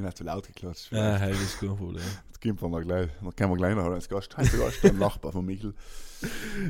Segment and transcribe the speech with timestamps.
[0.00, 0.92] bin nicht zu laut geklatscht.
[0.92, 2.02] Ja, hey, das ist kein Problem.
[2.28, 4.36] Jetzt gehen wir mal gleich, dann können wir gleich noch als Gast.
[4.36, 5.74] Heute Gast, ein Nachbar von Michel.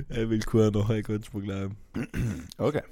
[0.09, 1.77] Er will keiner nachher, kannst du mir glauben.
[2.59, 2.83] Okay.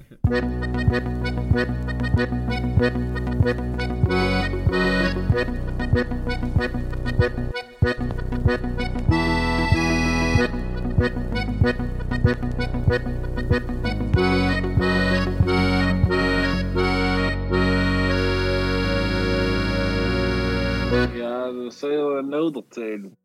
[22.57, 23.17] Erzählen.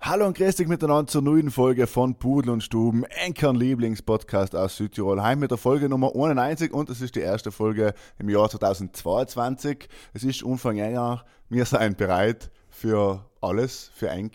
[0.00, 4.76] Hallo und grüß dich miteinander zur neuen Folge von Pudel und Stuben, Enkern Lieblingspodcast aus
[4.76, 5.20] Südtirol.
[5.20, 9.88] Heim mit der Folge Nummer 91 und es ist die erste Folge im Jahr 2022.
[10.12, 11.24] Es ist Anfang Jahr.
[11.48, 14.34] Wir sind bereit für alles, für Enk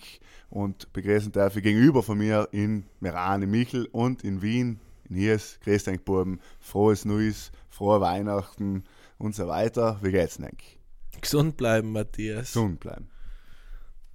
[0.50, 5.60] und begrüßen ich gegenüber von mir in Meran, in Michel und in Wien, in Hies,
[5.64, 6.02] grüß dich
[6.60, 8.84] frohes Neues, frohe Weihnachten
[9.22, 10.00] und so weiter.
[10.02, 10.48] Wie geht's denn?
[10.48, 10.62] Enk?
[11.22, 12.54] Gesund bleiben, Matthias.
[12.54, 13.10] Gesund bleiben.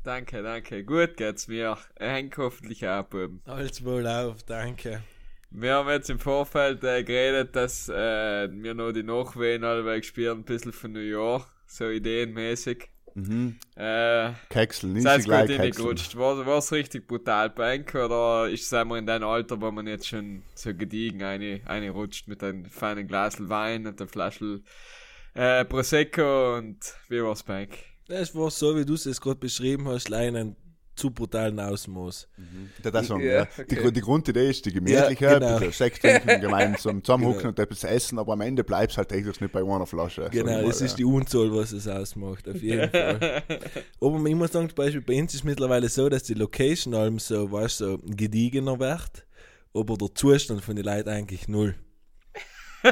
[0.02, 0.84] Danke, danke.
[0.84, 1.76] Gut geht's mir.
[1.98, 3.40] Henk hoffentlich auch, Buben.
[3.44, 5.02] Alles wohl auf, danke.
[5.50, 10.38] Wir haben jetzt im Vorfeld äh, geredet, dass äh, wir noch die Nachwehen alle spielen,
[10.38, 12.88] ein bisschen von New York, so ideenmäßig.
[13.16, 13.56] Mhm.
[13.76, 16.16] Äh, Kexel, nicht Seid gleich gut reingerutscht?
[16.18, 20.06] War, war's richtig brutal Bank oder ist es wir in deinem Alter, wo man jetzt
[20.06, 24.60] schon so gediegen eine, eine rutscht mit einem feinen Glas Wein und einer Flasche
[25.32, 26.76] äh, Prosecco und
[27.08, 27.70] wie war's Bank?
[28.06, 30.54] Das war so, wie du es jetzt gerade beschrieben hast, leider
[30.96, 32.28] zu brutalen Ausmaß.
[32.82, 33.42] Der das sagen, Ja, ja.
[33.42, 33.82] okay.
[33.84, 35.46] Die, die Grundidee ist die gemütliche, Ja, genau.
[35.46, 37.48] ein bisschen Sekt trinken, gemeinsam zusammenhucken Genau.
[37.50, 40.28] und etwas essen, aber am Ende bleibt es halt eigentlich nicht bei einer Flasche.
[40.30, 40.96] Genau, das ist ja.
[40.96, 43.42] die Unzahl, was es ausmacht, auf jeden Fall.
[44.00, 46.94] Aber ich muss sagen, zum Beispiel bei uns ist es mittlerweile so, dass die Location
[46.94, 49.26] allem so, weißt du, so gediegener wird,
[49.74, 51.74] aber der Zustand von den Leuten eigentlich null.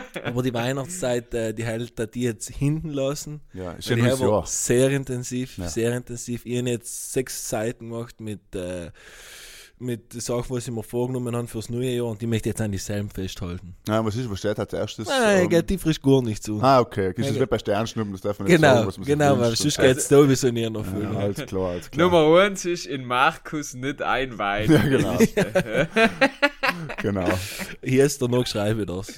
[0.25, 3.41] aber die Weihnachtszeit, äh, die hält da die jetzt hinten lassen.
[3.53, 4.47] Ja, ist ja die neues war Jahr.
[4.47, 5.69] sehr intensiv, Ja.
[5.69, 6.45] sehr intensiv.
[6.47, 8.91] Ich habe jetzt sechs Seiten gemacht mit, äh,
[9.77, 12.61] mit Sachen, was ich mir vorgenommen habe fürs neue Jahr und die möchte ich jetzt
[12.61, 13.75] an dieselben festhalten.
[13.89, 15.09] Ja, was ist, was steht als erstes?
[15.09, 16.61] Nein, Ähm, geht die frisch gar nicht zu.
[16.63, 17.09] ah, okay.
[17.17, 19.39] Ist das Ja, wie bei Sternschnuppen, das darf man nicht genau, sagen, was man genau,
[19.41, 19.83] weil sonst so.
[19.83, 21.03] geht es sowieso nie noch viel.
[21.03, 22.07] Ja, alles klar, alles klar.
[22.09, 24.71] Nummer eins ist in Markus nicht ein Wein.
[24.71, 25.19] Ja, genau.
[27.03, 27.29] genau.
[27.83, 29.09] Hier ist der noch schreibe ich das.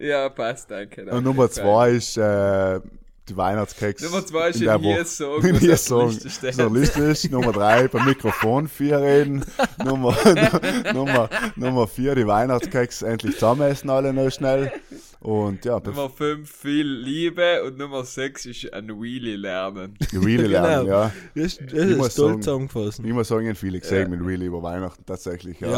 [0.00, 1.04] Ja, passt, danke.
[1.04, 2.80] danke Und Nummer zwei ist äh,
[3.28, 4.02] die Weihnachtskeks.
[4.02, 6.10] Nummer zwei ist in hier Woche- Song, In hier Song.
[6.10, 7.30] So ist.
[7.30, 9.44] Nummer drei beim Mikrofon vier reden.
[9.84, 10.16] Nummer,
[10.94, 14.72] Nummer, Nummer vier die Weihnachtskeks endlich zusammen essen alle noch schnell.
[15.20, 19.98] Und ja, Nummer 5 viel Liebe und Nummer 6 ist ein Wheelie lernen.
[20.12, 20.96] really lernen, Genau.
[21.02, 21.12] ja.
[21.34, 23.00] Das, das Ich ist zusammengefasst.
[23.04, 24.16] Ich muss sagen, viele gesehen Ja.
[24.16, 25.58] mit Really über Weihnachten tatsächlich.
[25.58, 25.68] Ja,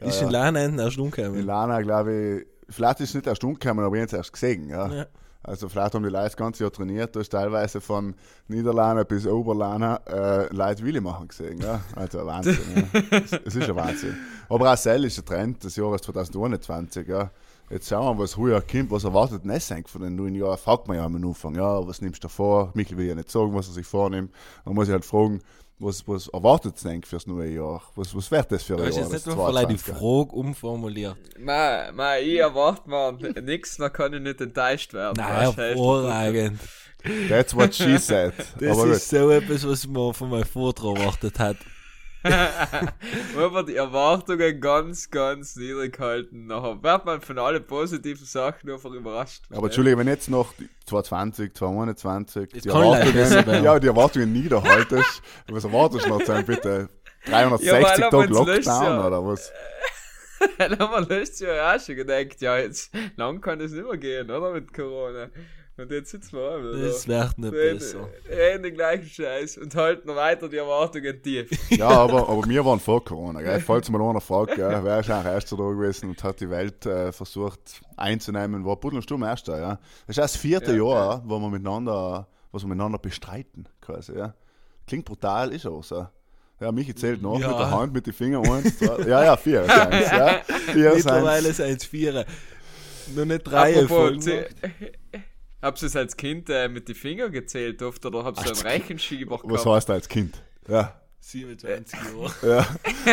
[0.00, 0.06] Ja.
[0.08, 0.26] ist ja.
[0.26, 1.46] in Lernenden erst In umgekommen.
[1.46, 4.68] Lana, glaube ich, vielleicht ist es nicht erst umgekommen, aber ich habe es erst gesehen.
[4.68, 4.88] Ja.
[4.88, 5.06] Ja.
[5.42, 8.14] Also vielleicht haben die Leute das ganze Jahr trainiert, da ist teilweise von
[8.48, 11.60] Niederlana bis Oberlana äh, Leute Willi machen gesehen.
[11.60, 11.80] Ja.
[11.96, 12.58] Also Wahnsinn.
[12.92, 13.18] ja.
[13.18, 14.16] es, es ist ein Wahnsinn.
[14.50, 17.08] Aber auch Sell ist ein Trend des Jahres 2021.
[17.08, 17.30] Ja.
[17.70, 20.58] Jetzt schauen wir, was heuer kommt, was erwartet Nessenk von den neuen Jahren.
[20.58, 22.72] Fragt man ja am Anfang, ja, was nimmst du vor?
[22.74, 24.34] Michael will ja nicht sagen, was er sich vornimmt.
[24.64, 25.40] Dann muss ich halt fragen,
[25.80, 27.82] was, was erwartet Senk fürs neue Jahr?
[27.96, 29.10] Was, was wird das für ein Du hast Jahr?
[29.10, 29.94] jetzt nicht vielleicht die 22er?
[29.94, 31.16] Frage umformuliert.
[31.38, 35.14] Ma, ma, ich erwarte mir nix, dann kann ich nicht enttäuscht werden.
[35.16, 36.60] Nein, hervorragend.
[37.28, 38.34] That's what she said.
[38.58, 38.96] Das Aber gut.
[38.96, 41.56] ist so etwas, was man von meinem Vortrag erwartet hat.
[43.34, 48.70] Wenn man die Erwartungen ganz, ganz niedrig halten, nachher wird man von allen positiven Sachen
[48.70, 49.44] einfach überrascht.
[49.50, 55.22] Aber Entschuldige, wenn jetzt noch die 220, 221 Das die Erwartungen, ja, die Erwartungen niederhaltest,
[55.48, 56.90] was erwartest du noch sein, bitte?
[57.26, 59.06] 360 Ja, Tage Lockdown ja.
[59.06, 59.52] oder was?
[60.58, 63.98] Dann haben wir letztes Jahr auch schon gedacht, ja, jetzt lang kann es nicht mehr
[63.98, 64.52] gehen, oder?
[64.52, 65.28] Mit Corona.
[65.80, 66.88] Und jetzt sitzen wir auch wieder.
[66.88, 68.08] Das wird nicht Reden- besser.
[68.28, 71.48] Reden den gleichen Scheiß und halten noch weiter die Erwartungen tief.
[71.70, 73.60] Ja, aber, aber wir waren vor Corona, gell?
[73.60, 76.84] Falls mal einer fragt, gell, wer ist eigentlich erster da gewesen und hat die Welt
[76.86, 79.78] äh, versucht einzunehmen, war Buddel und Sturm erster, ja.
[80.06, 84.34] Das ist das vierte Ja, Jahr, wo wir miteinander, was wir miteinander bestreiten, quasi, ja.
[84.86, 86.06] Klingt brutal, ist auch so.
[86.60, 87.48] Ja, Michi zählt nach Ja.
[87.48, 90.40] mit der Hand, mit den Fingern, eins, zwei, ja, ja, vier, sind's, ja.
[90.72, 92.26] Vier Mittlerweile sind es vier.
[93.14, 94.44] Nur nicht drei Apropos, Folgen.
[95.62, 98.60] Habst du es als Kind äh, mit den Fingern gezählt oft oder habst du einen
[98.60, 99.66] Rechenschieber Was gehabt?
[99.66, 100.42] heißt da als Kind?
[100.68, 102.32] Ja, 27 Jahre.
[102.42, 102.66] Ja,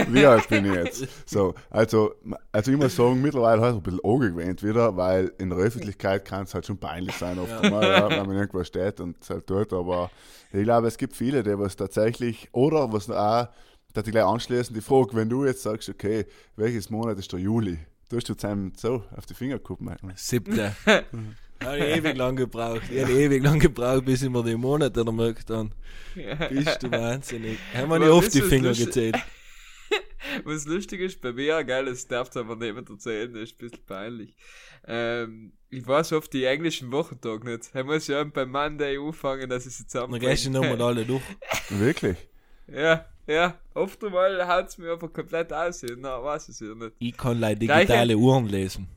[0.10, 1.08] wie alt bin ich jetzt?
[1.26, 2.16] So, also,
[2.52, 6.44] also ich muss sagen, mittlerweile halt ein bisschen angewöhnt wieder, weil in der Öffentlichkeit kann
[6.44, 9.46] es halt schon peinlich sein, oft mal, ja, wenn man irgendwo steht und es halt
[9.46, 10.10] tut, aber
[10.54, 13.50] ich glaube, es gibt viele, die was tatsächlich, oder was auch,
[13.94, 17.40] dass die gleich anschließen, die Frage, wenn du jetzt sagst, okay, welches Monat ist der
[17.40, 17.78] Juli?
[18.10, 20.16] Du hast jetzt einem so auf die Finger geguckt, manchmal.
[21.64, 22.84] Habe ich ewig lang gebraucht.
[22.92, 25.72] Ich habe ewig lang gebraucht, bis ich mir die Monate mögt dann.
[26.50, 27.58] Bist du wahnsinnig.
[27.74, 29.16] Haben wir nicht oft die Finger lustig- gezählt.
[30.44, 33.86] Was lustig ist, bei mir, geil, das darf aber niemand erzählen, das ist ein bisschen
[33.86, 34.36] peinlich.
[34.86, 37.70] Ähm, ich weiß oft die englischen Wochentage nicht.
[37.74, 40.20] Er muss ja beim Monday anfangen, dass ich sie Dann zusammen.
[40.20, 41.22] gehst du nochmal alle durch.
[41.70, 42.18] Wirklich?
[42.68, 43.58] Ja, ja.
[43.74, 45.84] Oft einmal haut es mir einfach komplett aus.
[45.98, 46.94] Na, weiß ich ja nicht.
[47.00, 48.88] Ich kann leider digitale Uhren lesen.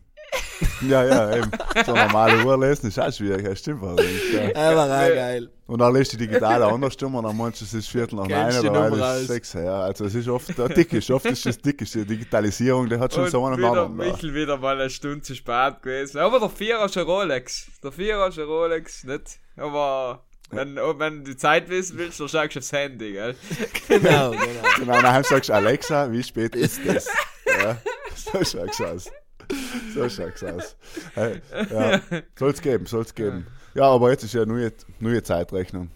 [0.83, 1.51] Ja, ja, eben.
[1.85, 4.33] So normale Uhr lesen ist auch schwierig, ja, stimmt allerdings.
[4.33, 4.71] Ja.
[4.71, 5.51] Aber auch geil.
[5.67, 8.51] Und dann lässt die digitale andersrum und dann meinst du, es ist Viertel nach neun
[8.51, 9.53] die oder weil es sechs.
[9.53, 12.89] Ja, also es ist oft der dick ist, oft ist das dick ist die Digitalisierung,
[12.89, 13.97] der hat schon Und so einen wieder, anderen.
[13.97, 16.19] Michel wieder mal eine Stunde zu spät gewesen.
[16.19, 17.71] Aber der Vierer ist ein Rolex.
[17.85, 19.39] Der Vierer ist ein Rolex, nicht?
[19.57, 23.37] Aber wenn, wenn du Zeit wissen willst, dann schaust du aufs Handy, gell?
[23.89, 24.41] Genau, genau.
[24.77, 27.07] Genau, dann sagst du, Alexa, wie spät ist das?
[27.63, 27.77] Ja,
[28.15, 29.11] so schaut's aus.
[29.95, 30.77] So schaut's aus.
[31.15, 32.01] Hey, ja,
[32.39, 33.47] soll's geben, soll's geben.
[33.75, 35.91] Ja, aber jetzt ist ja neue, neue Zeitrechnung.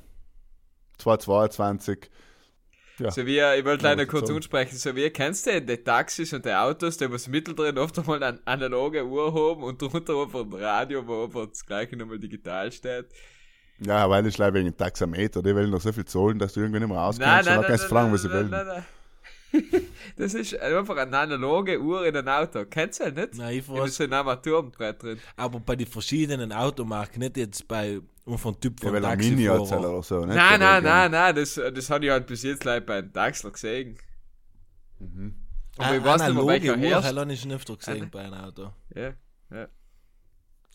[0.98, 2.10] 2022.
[2.98, 3.10] Ja.
[3.10, 4.36] So wie, ich wollte leider Ja, kurz so.
[4.36, 8.22] ansprechen, so wie, kennst du die Taxis und die Autos, die was mittendrin oft einmal
[8.22, 12.70] eine analoge Uhr haben und drunter einfach ein Radio, wo einfach das gleiche nochmal digital
[12.70, 13.06] steht?
[13.78, 16.80] Ja, weil ich leider wegen Taxameter, die wollen noch so viel zahlen, dass du irgendwie
[16.80, 17.46] nicht mehr Nein, rauskommst.
[17.46, 18.50] nein, und dann nein, kannst du nein, verlangen, was sie nein, wollen.
[18.50, 18.84] nein, nein.
[20.16, 22.64] Das ist einfach eine analoge Uhr in einem Auto.
[22.66, 23.34] Kennst du halt nicht?
[23.34, 23.96] Nein, ich weiß.
[23.96, 25.18] so ein Armaturenbrett drin.
[25.36, 28.00] Aber bei den verschiedenen Automarken, nicht jetzt bei
[28.36, 30.24] von Typ Ja, von weil ein Mini oder so.
[30.24, 30.34] Nicht?
[30.34, 33.98] Nein, nein, nein, nein, das, das habe ich halt bis jetzt like, bei Daxler gesehen.
[35.76, 37.16] Aber ich weiß nicht welcher Uhr, herrscht.
[37.16, 38.70] habe ich nicht öfter gesehen bei einem Auto.
[38.94, 39.12] Ja,
[39.50, 39.68] ja.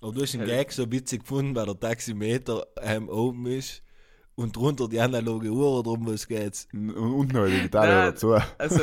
[0.02, 0.58] Aber du hast einen Ja.
[0.58, 3.82] Gag so witzig gefunden, weil der Taximeter ähm, oben ist
[4.40, 6.68] und drunter die analoge Uhr, oder um was geht's?
[6.74, 8.06] Und und noch eine digitale Nein.
[8.12, 8.36] dazu.
[8.58, 8.80] Also,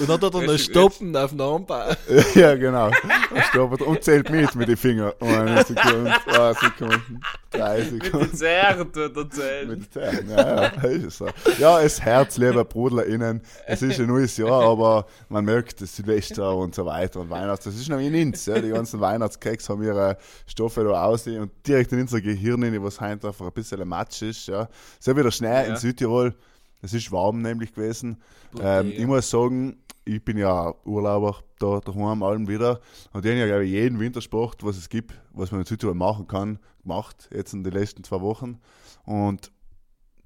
[0.00, 1.96] Und dann tut er noch Richtig, stoppen auf den Ampel.
[2.34, 2.88] ja, genau.
[2.88, 5.12] Und, stoppert und zählt mit mit den Fingern.
[5.18, 7.20] Eine Sekunde, zwei Sekunden,
[7.50, 8.26] drei mit Sekunden.
[8.30, 9.68] den Zähren tut er zählen.
[9.68, 11.28] Mit den Zähnen, ja, ja, ist es so.
[11.58, 13.40] Ja, es Herz, lieber BrudlerInnen.
[13.66, 17.64] Es ist ein neues Jahr, aber man merkt das Silvester und so weiter und Weihnachts.
[17.64, 18.58] Das ist noch in uns, ja.
[18.60, 23.00] Die ganzen Weihnachtskeks haben ihre Stoffe da aussehen und direkt in unser Gehirn, in was
[23.00, 24.68] heute einfach ein bisschen Matsch ist, ja.
[25.00, 25.62] So wie der Schnee Ja.
[25.62, 26.34] in Südtirol.
[26.80, 28.18] Es ist warm nämlich gewesen.
[28.60, 32.80] Ähm, ich muss sagen, ich bin ja Urlauber da daheim allem wieder
[33.12, 35.94] und die haben ja glaube ich, jeden Wintersport, was es gibt, was man in Südtirol
[35.94, 38.60] machen kann, gemacht, jetzt in den letzten zwei Wochen.
[39.04, 39.50] Und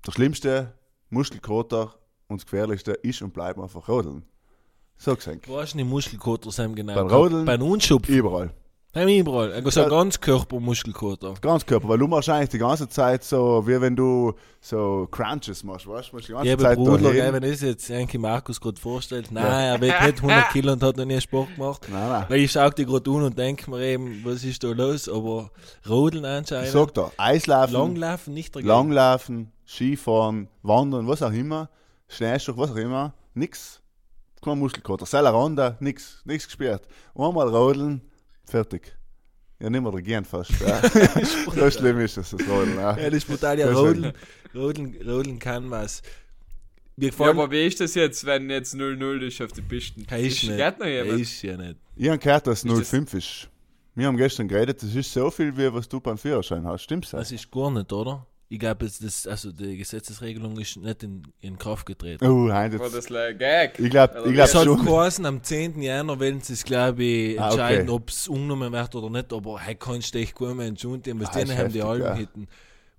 [0.07, 0.75] der schlimmste
[1.11, 1.95] Muskelkater
[2.29, 4.25] und das gefährlichste ist und bleibt einfach Rodeln.
[4.99, 5.49] So gesagt.
[5.49, 6.95] Wo hast du die Muskelkater sein genau?
[6.95, 7.45] Beim Rodeln?
[7.45, 8.09] Beim Unschupf.
[8.09, 8.55] Überall.
[8.95, 9.53] Beim überall.
[9.55, 9.89] Also so Ja.
[9.89, 11.33] ganz Körpermuskelkater.
[11.41, 15.65] Ganz Körper, weil du machst eigentlich die ganze Zeit so, wie wenn du so Crunches
[15.65, 16.19] machst, weißt du?
[16.19, 19.81] Die ganze Ja, Zeit Bruder, gell, wenn das jetzt eigentlich Markus gerade vorstellt, nein, er
[19.81, 21.87] wiegt nicht 100 Kilo und hat noch nie Sport gemacht.
[21.91, 22.25] Nein, nein.
[22.29, 25.09] Weil ich schaue die gerade an und denke mir eben, was ist da los?
[25.09, 25.51] Aber
[25.89, 26.69] Rodeln Ich anscheinend.
[26.73, 27.73] sag da, Eislaufen.
[27.73, 28.69] Langlaufen nicht dagegen.
[28.69, 31.71] Langlaufen, Skifahren, Wandern, was auch immer,
[32.09, 33.81] Schneeschuh, was auch immer, nix.
[34.45, 35.07] Kein Muskelkater.
[35.07, 36.83] Selleranda, nix, nix gesperrt.
[37.15, 38.03] Einmal rodeln,
[38.45, 38.97] fertig.
[39.61, 40.51] Ja, nicht mehr regieren fast.
[40.61, 40.81] Ja.
[41.55, 42.77] so schlimm ist das, das Rodeln.
[42.77, 42.97] Ja.
[42.99, 43.59] Ja, das ist brutal.
[43.59, 44.13] Ja, ist Rodeln,
[44.55, 46.03] Rodeln, Rodeln kann was.
[46.97, 50.07] Mir Ja, aber wie ist das jetzt, wenn jetzt 0-0 ist auf den Pisten?
[50.07, 50.57] Kein ist nicht.
[50.57, 51.21] Geht noch jemand?
[51.21, 51.77] Ist ja nicht.
[51.97, 53.49] Ich habe gehört, dass Ist das- 05 ist.
[53.95, 56.83] Wir haben gestern geredet, das ist so viel, wie was du beim Führerschein hast.
[56.83, 57.11] Stimmt's?
[57.11, 58.27] Das ist gar nicht, oder?
[58.53, 62.27] Ich glaube, jetzt das, also die Gesetzesregelung ist nicht in, in Kraft getreten.
[62.27, 63.79] Oh, nein, War das, das like Gag?
[63.79, 64.35] ich glaube Oder ich wie?
[64.35, 64.85] glaub Es hat schon.
[64.85, 65.81] geheißen, am 10.
[65.81, 67.97] Januar werden sie es, glaube ich, Ah, entscheiden, okay.
[67.97, 69.33] ob es umgenommen wird oder nicht.
[69.33, 72.15] Aber hey, kannst du echt gut mehr entschuldigen, was Ah, denen haben die Alben ja.
[72.15, 72.47] hätten.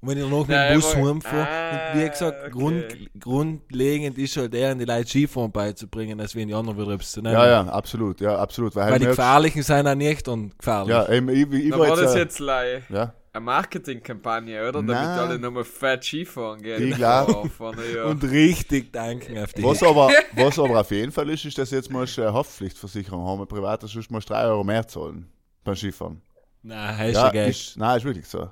[0.01, 2.49] Und wenn ich noch mit Nein, dem Bus heimfahre, Ah, und wie gesagt, okay.
[2.51, 2.85] Grund,
[3.19, 7.21] grundlegend ist halt eher, die Leute Skifahren beizubringen, als wenn die anderen wieder etwas zu
[7.21, 7.35] nehmen.
[7.35, 8.75] Ja, ja, absolut, ja, absolut.
[8.75, 10.89] Weil, Weil die Gefährlichen sind auch nicht und gefährlich.
[10.89, 13.13] Ja, eben, ich, ich, ich war war das äh, jetzt like Ja.
[13.33, 14.73] Eine Marketingkampagne, oder?
[14.73, 15.19] Damit Nein.
[15.19, 16.89] alle nochmal fett Skifahren gehen.
[16.89, 17.29] Ich glaub.
[17.29, 18.05] Ja, vorne, ja.
[18.05, 19.63] Und richtig danken auf die.
[19.63, 23.47] Was aber, was aber auf jeden Fall ist, ist, dass jetzt du eine Haftpflichtversicherung haben,
[23.47, 25.29] privat, sonst musst du 3 Euro mehr zahlen
[25.63, 26.21] beim Skifahren.
[26.61, 27.49] Nein, heißt Ja, ja, geil.
[27.49, 28.49] ist, nein, ist wirklich so.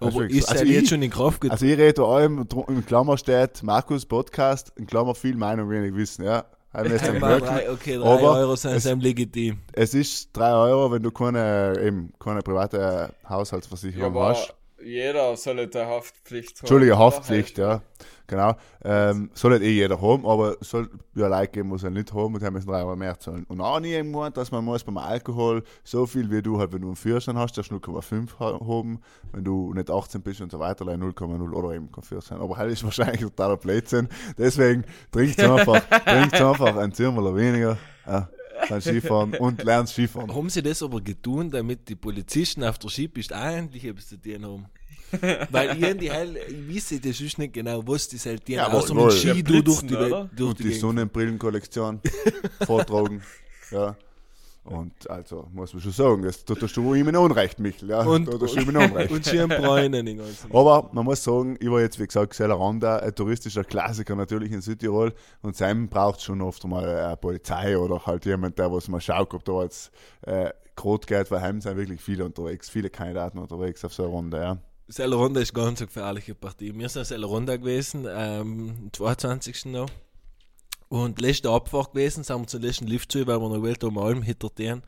[0.00, 0.54] Aber wirklich ist so.
[0.54, 1.52] ja also jetzt ich, schon in Kraft getreten.
[1.52, 5.68] Also ich rede da allem, drum- in Klammer steht, Markus Podcast, in Klammer viel Meinung,
[5.70, 6.44] wenig Wissen, ja.
[6.74, 7.46] Haben wir jetzt gemerkt.
[7.46, 9.58] drei, okay, drei Aber Euro sind es- legitim.
[9.72, 14.54] Es ist 3 Euro, wenn du keine, eben, keine private Haushaltsversicherung ja, hast.
[14.84, 16.60] jeder soll eine Haftpflicht haben.
[16.62, 16.98] Entschuldige?
[16.98, 17.80] Haftpflicht, ja.
[18.26, 18.54] Genau.
[18.82, 22.12] Ähm, soll nicht eh jeder haben, aber es soll ja Leute geben, die es nicht
[22.14, 23.44] haben und haben müssen 3 Euro mehr zahlen.
[23.48, 26.80] Und auch nie irgendwann, dass man muss beim Alkohol so viel wie du halt, wenn
[26.80, 29.00] du einen Führerschein hast, darfst du 0,5 ha- haben,
[29.32, 32.40] wenn du nicht 18 bist und so weiter, dann 0,0 oder eben kein Führerschein.
[32.40, 34.08] Aber halt ist wahrscheinlich totaler Blödsinn.
[34.38, 37.76] Deswegen trinkt einfach, trinkt einfach ein Zimmerler weniger.
[38.06, 38.28] Ja.
[38.68, 40.34] beim Skifahren und lernst Skifahren.
[40.34, 44.44] Haben sie das aber getan, damit die Polizisten auf der Skipiste eigentlich etwas zu tun
[44.46, 44.66] haben?
[45.50, 48.66] Weil ich, die Heil, ich weiß das ist nicht genau, was die halt die Ja,
[48.66, 49.10] aber mit wohl.
[49.10, 50.74] Ski du durch die, Welt- durch und die die.
[50.74, 52.00] Sonnenbrillenkollektion
[52.66, 53.22] vortragen.
[53.70, 53.96] Ja.
[54.64, 57.90] Und also, muss man schon sagen, das tut der Stuhl ihm in Unrecht, Michel.
[57.90, 59.10] Ja, Und, tut der Stuhl ihm in Unrecht.
[59.10, 60.50] und Schirmbräunen den ganzen.
[60.54, 64.62] Aber man muss sagen, ich war jetzt, wie gesagt, Selleranda, ein touristischer Klassiker natürlich in
[64.62, 65.12] Südtirol.
[65.42, 69.34] Und Sam braucht schon oft mal eine Polizei oder halt jemand, der was mal schaut,
[69.34, 69.90] ob da jetzt
[70.22, 74.12] äh, Grot geht, weil heim sind wirklich viele unterwegs, viele Kandidaten unterwegs auf so einer
[74.12, 74.36] Runde.
[74.38, 74.58] Ja.
[74.86, 76.74] Selleronda ist ganz eine gefährliche Partie.
[76.74, 79.66] Wir sind in Selleronda gewesen, ähm, am 22.
[79.66, 79.88] noch.
[80.88, 83.96] Und letzte Abfahrt gewesen, sind wir zum letzten Lift zu, weil wir noch Welt um
[83.96, 84.82] Alm hintertehen.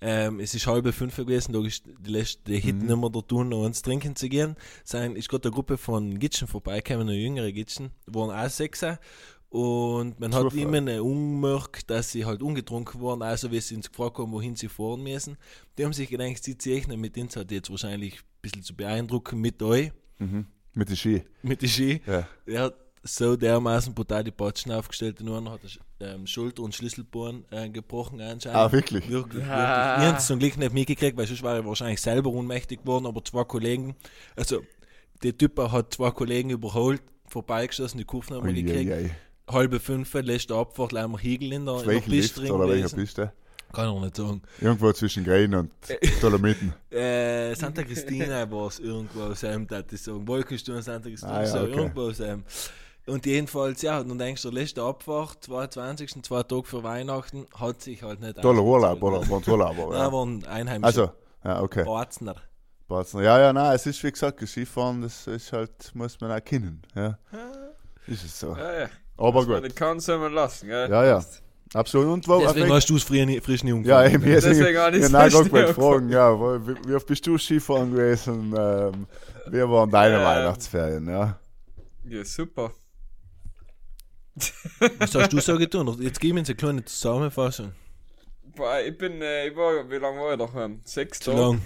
[0.00, 3.48] Ähm, es ist halbe fünf gewesen, da ist die letzte Hit nicht mehr da tun,
[3.48, 4.56] noch uns trinken zu gehen.
[4.84, 9.00] Sein, ist gerade eine Gruppe von Gitschen vorbeigekommen, noch jüngere Gitschen, waren auch Sechser.
[9.50, 13.88] Und man hat immer eine ungemerkt, dass sie halt ungetrunken waren, also wie sie uns
[13.90, 15.38] gefragt haben, wohin sie fahren müssen.
[15.78, 19.40] Die haben sich gedacht, sie zeichnen mit uns halt jetzt wahrscheinlich ein bisschen zu beeindrucken
[19.40, 19.90] mit euch,
[20.20, 20.46] Mhm.
[20.74, 21.22] Mit den Ski.
[21.42, 22.02] mit den Ski.
[22.06, 22.26] Ja.
[22.44, 22.74] Er hat
[23.04, 25.60] so dermaßen brutal die Patschen aufgestellt, nur noch hat
[26.00, 28.58] er ähm, Schulter- und Schlüsselbohren äh, gebrochen anscheinend.
[28.58, 29.08] Ah, wirklich?
[29.08, 29.44] Wirklich, wirklich.
[29.46, 30.00] Ah.
[30.00, 33.06] Wir haben es zum Glück nicht mitgekriegt, weil sonst war er wahrscheinlich selber ohnmächtig geworden,
[33.06, 33.94] aber zwei Kollegen,
[34.36, 34.60] also
[35.22, 38.90] der Typ hat zwei Kollegen überholt, vorbeigeschossen, die Kurven haben wir gekriegt.
[38.90, 39.10] ui, ui.
[39.48, 42.94] Halbe fünf, letzte Abfahrt, leider wir Hegel in der, in der Piste drin oder welcher.
[42.96, 43.32] Piste?
[43.72, 44.42] Kann ich nicht sagen.
[44.60, 45.70] Irgendwo zwischen Grein und
[46.22, 46.72] Dolomiten.
[46.90, 50.26] Äh, Santa Cristina war es irgendwo aus einem, das ich sagen.
[50.26, 51.70] Wolkensturm Santa Cristina, Ah, ja, so okay.
[51.72, 52.44] irgendwo aus einem.
[53.06, 56.22] Und jedenfalls, ja, und dann denkst du, der letzte Abfahrt, 22.
[56.22, 58.62] zwei Tage vor Weihnachten, hat sich halt nicht Toller.
[58.62, 59.28] Urlaub, oder?
[59.28, 60.12] War ein Urlaub, aber, Nein, ja.
[60.12, 60.86] waren Einheimische.
[60.86, 61.10] Also,
[61.44, 61.84] ja, okay.
[61.84, 62.36] Barzner.
[62.86, 63.22] Barzner.
[63.22, 66.82] Ja, ja, nein, es ist wie gesagt, Skifahren, das ist halt, muss man auch kennen.
[66.94, 67.18] Ja.
[68.06, 68.56] Ist es so.
[68.56, 68.88] Ja, ja.
[69.18, 69.62] Aber gut.
[69.62, 70.88] nicht kann, soll man lassen, gell?
[70.90, 71.24] Ja, ja.
[71.74, 72.08] Absolut.
[72.08, 74.96] Und wo, Deswegen auf hast du es frisch nie, frisch ja, eben, Deswegen deswegen, habe
[74.96, 78.54] ich genau, es gerade nicht wollte fragen, ja, wie, wie oft bist du Skifahren gewesen?
[78.56, 79.06] Ähm,
[79.50, 80.24] wie waren deine Ähm.
[80.24, 81.38] Weihnachtsferien, ja?
[82.04, 82.72] Ja, super.
[84.98, 85.94] Was hast du so getan?
[86.00, 87.72] Jetzt geben wir uns eine kleine Zusammenfassung.
[88.56, 90.80] Boah, ich bin, äh, ich war, wie lange war ich daheim?
[90.84, 91.42] Sechs Zu Tage?
[91.42, 91.62] lang.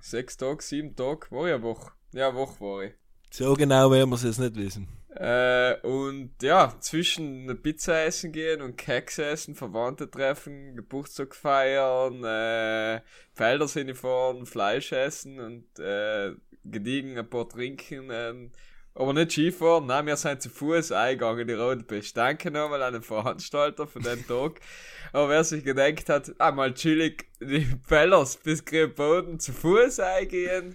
[0.00, 1.26] Sechs Tage, sieben Tage?
[1.30, 1.92] War ich eine Woche?
[2.12, 2.92] Ja, eine Woche war ich.
[3.30, 4.88] So genau werden wir es jetzt nicht wissen.
[5.14, 13.02] Äh, und ja, zwischen Pizza essen gehen und Keks essen, Verwandte treffen, Geburtstag feiern, äh,
[13.34, 16.32] Felder sind fahren, Fleisch essen und äh,
[16.64, 18.08] gediegen ein paar trinken.
[18.10, 18.52] Ähm,
[18.94, 22.20] aber nicht Skifahren, nein, wir sind zu Fuß eingegangen, die Rote Piste.
[22.20, 24.60] Danke nochmal an den Veranstalter für den Tag.
[25.14, 28.62] Aber wer sich gedacht hat, einmal chillig die Fellers bis
[28.94, 30.74] Boden zu Fuß eingehen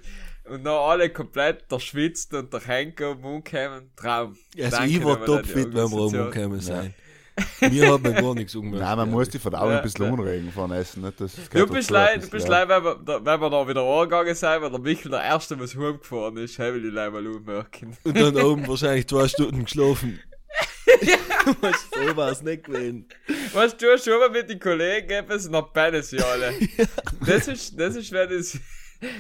[0.50, 4.38] und dann alle komplett der schwitzt und der Henker um umkommen, Traum.
[4.58, 6.26] Also Danke ich war topfit, wenn wir Organisation.
[6.28, 6.94] umgekommen sein.
[7.62, 8.82] Mir hat man gar nichts umgemacht.
[8.82, 10.12] Nein, man muss die Verdauung Ja, ein bisschen ja.
[10.12, 11.04] unregen von Essen.
[11.04, 11.22] Nicht?
[11.22, 12.64] Das Du bist leid, du bist ja.
[12.64, 15.60] leid, wenn wir, da- wenn wir da wieder angegangen sind, weil der Michel der Erste,
[15.60, 17.96] was heimgefahren ist, habe ich die leider mal ummerken.
[18.04, 20.20] Und dann oben wahrscheinlich zwei Stunden geschlafen.
[21.62, 23.08] Was, so war es nicht gewesen.
[23.54, 25.68] Weißt du, schon mal mit den Kollegen etwas nach
[26.02, 26.54] sie alle.
[27.26, 28.58] Das ist, das ist, wenn es,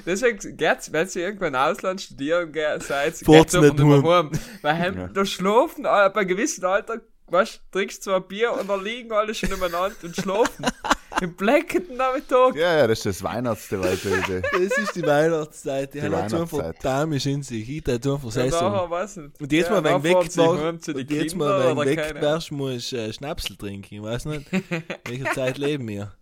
[0.06, 4.06] deswegen geht's, wenn sie irgendwann im Ausland studieren ge- seid, geht's mehr heim.
[4.08, 4.32] heim.
[4.62, 5.08] Weil heim, Ja.
[5.08, 9.12] da schlafen, alle- bei einem gewissen Alter, weißt du, trinkst zwei Bier und dann liegen
[9.12, 10.66] alle schon umeinander und schlafen.
[11.20, 12.56] Im bleckenden Nachmittag.
[12.56, 14.42] Ja, ja, das ist das Weihnachtsste weiter Idee.
[14.52, 15.92] Das ist die Weihnachtszeit.
[15.96, 16.30] Die, Die so einfach
[16.60, 16.76] Weihnachtszeit.
[16.86, 17.68] damisch in sich.
[17.68, 18.32] Ich hätte einfach
[19.18, 19.42] nicht.
[19.42, 22.98] Und jetzt Ja, mal, wenn weg den und jetzt mal, wenn weg wärst, musst du
[22.98, 23.96] äh, Schnapsel trinken.
[23.96, 24.46] Ich weiß nicht,
[25.06, 26.14] welche Zeit leben wir.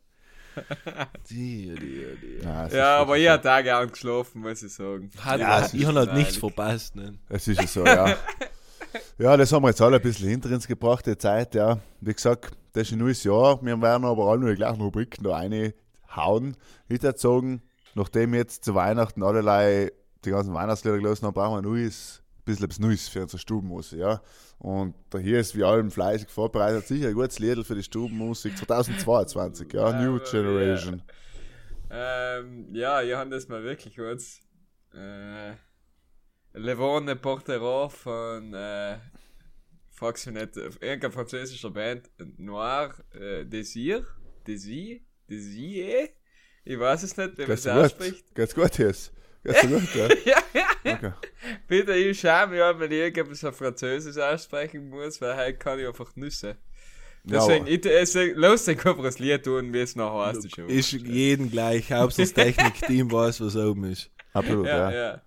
[1.30, 2.44] Die, die, die.
[2.44, 3.32] Ja, Ja, aber ich so.
[3.32, 5.10] hätte auch gern geschlafen, muss ich sagen.
[5.20, 6.96] Hat, Ja, ja, ich habe halt nichts verpasst.
[6.96, 7.18] Ne?
[7.30, 8.16] Es ist ja so, ja.
[9.18, 11.80] ja, das haben wir jetzt alle ein bisschen hinter uns gebracht, die Zeit, ja.
[12.02, 13.60] Wie gesagt, das ist ein neues Jahr.
[13.64, 16.56] Wir werden aber alle nur die gleichen Rubriken da reinhauen.
[16.88, 17.62] Ich würde sagen,
[17.96, 19.92] nachdem wir jetzt zu Weihnachten allerlei
[20.26, 24.00] die ganzen Weihnachtslieder gelassen haben, brauchen wir ein neues, bisschen etwas Neues für unsere Stubenmusik,
[24.00, 24.22] ja.
[24.60, 28.58] Und da hier ist wie allem fleißig vorbereitet, sicher ein gutes Lied für die Stubenmusik
[28.58, 30.02] 2022, ja.
[30.02, 31.02] New Generation.
[31.90, 34.40] Ähm, ja, ich habe das mal wirklich kurz.
[34.94, 35.54] Äh,
[36.54, 38.98] Levone Portero von, äh,
[39.92, 44.06] fragst du nicht, irgendeine französische Band, Noir äh, Désir,
[44.48, 46.10] Désir, Désir,
[46.64, 48.34] ich weiß es nicht, wie man es ausspricht.
[48.34, 49.12] Geht's gut, Jes?
[49.46, 50.08] Gut, ja?
[50.26, 51.12] ja, ja, Okay.
[51.68, 55.80] bitte, ich schäme mich an, wenn ich irgendwas auf Französisch aussprechen muss, weil heute kann
[55.80, 56.48] ich einfach nüsse.
[57.28, 60.28] Ja, Deswegen, aber- ich, deswegen, los, dann können wir das Lied tun, wie es nachher
[60.28, 60.56] heißt.
[60.56, 60.70] schon.
[60.70, 61.92] Ist jeden gleich.
[61.92, 64.12] Hauptsache das Technik-Team weiß, was oben ist.
[64.34, 65.02] Absolut, ja, ja.
[65.14, 65.22] ja.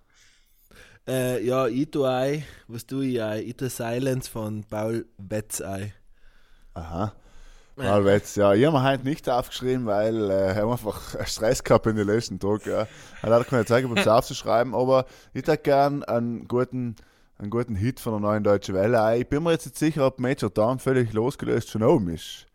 [1.07, 3.43] Äh, ja, ich tue ein, was tue ich ein?
[3.47, 5.91] Ich tue Silence von Paul Betz ein.
[6.73, 7.15] Aha.
[7.87, 8.53] Allwärts, ja.
[8.53, 12.39] Ich habe mir heute nicht aufgeschrieben, weil äh, ich einfach Stress gehabt in den letzten
[12.39, 12.65] Tag.
[12.65, 12.87] Ja.
[13.21, 16.95] Ich hatte keine Zeit, um es aufzuschreiben, aber ich hätte gern einen guten,
[17.37, 19.17] einen guten Hit von der neuen Deutschen Welle.
[19.17, 22.45] Ich bin mir jetzt nicht sicher, ob Major Tom völlig losgelöst schon oben ist.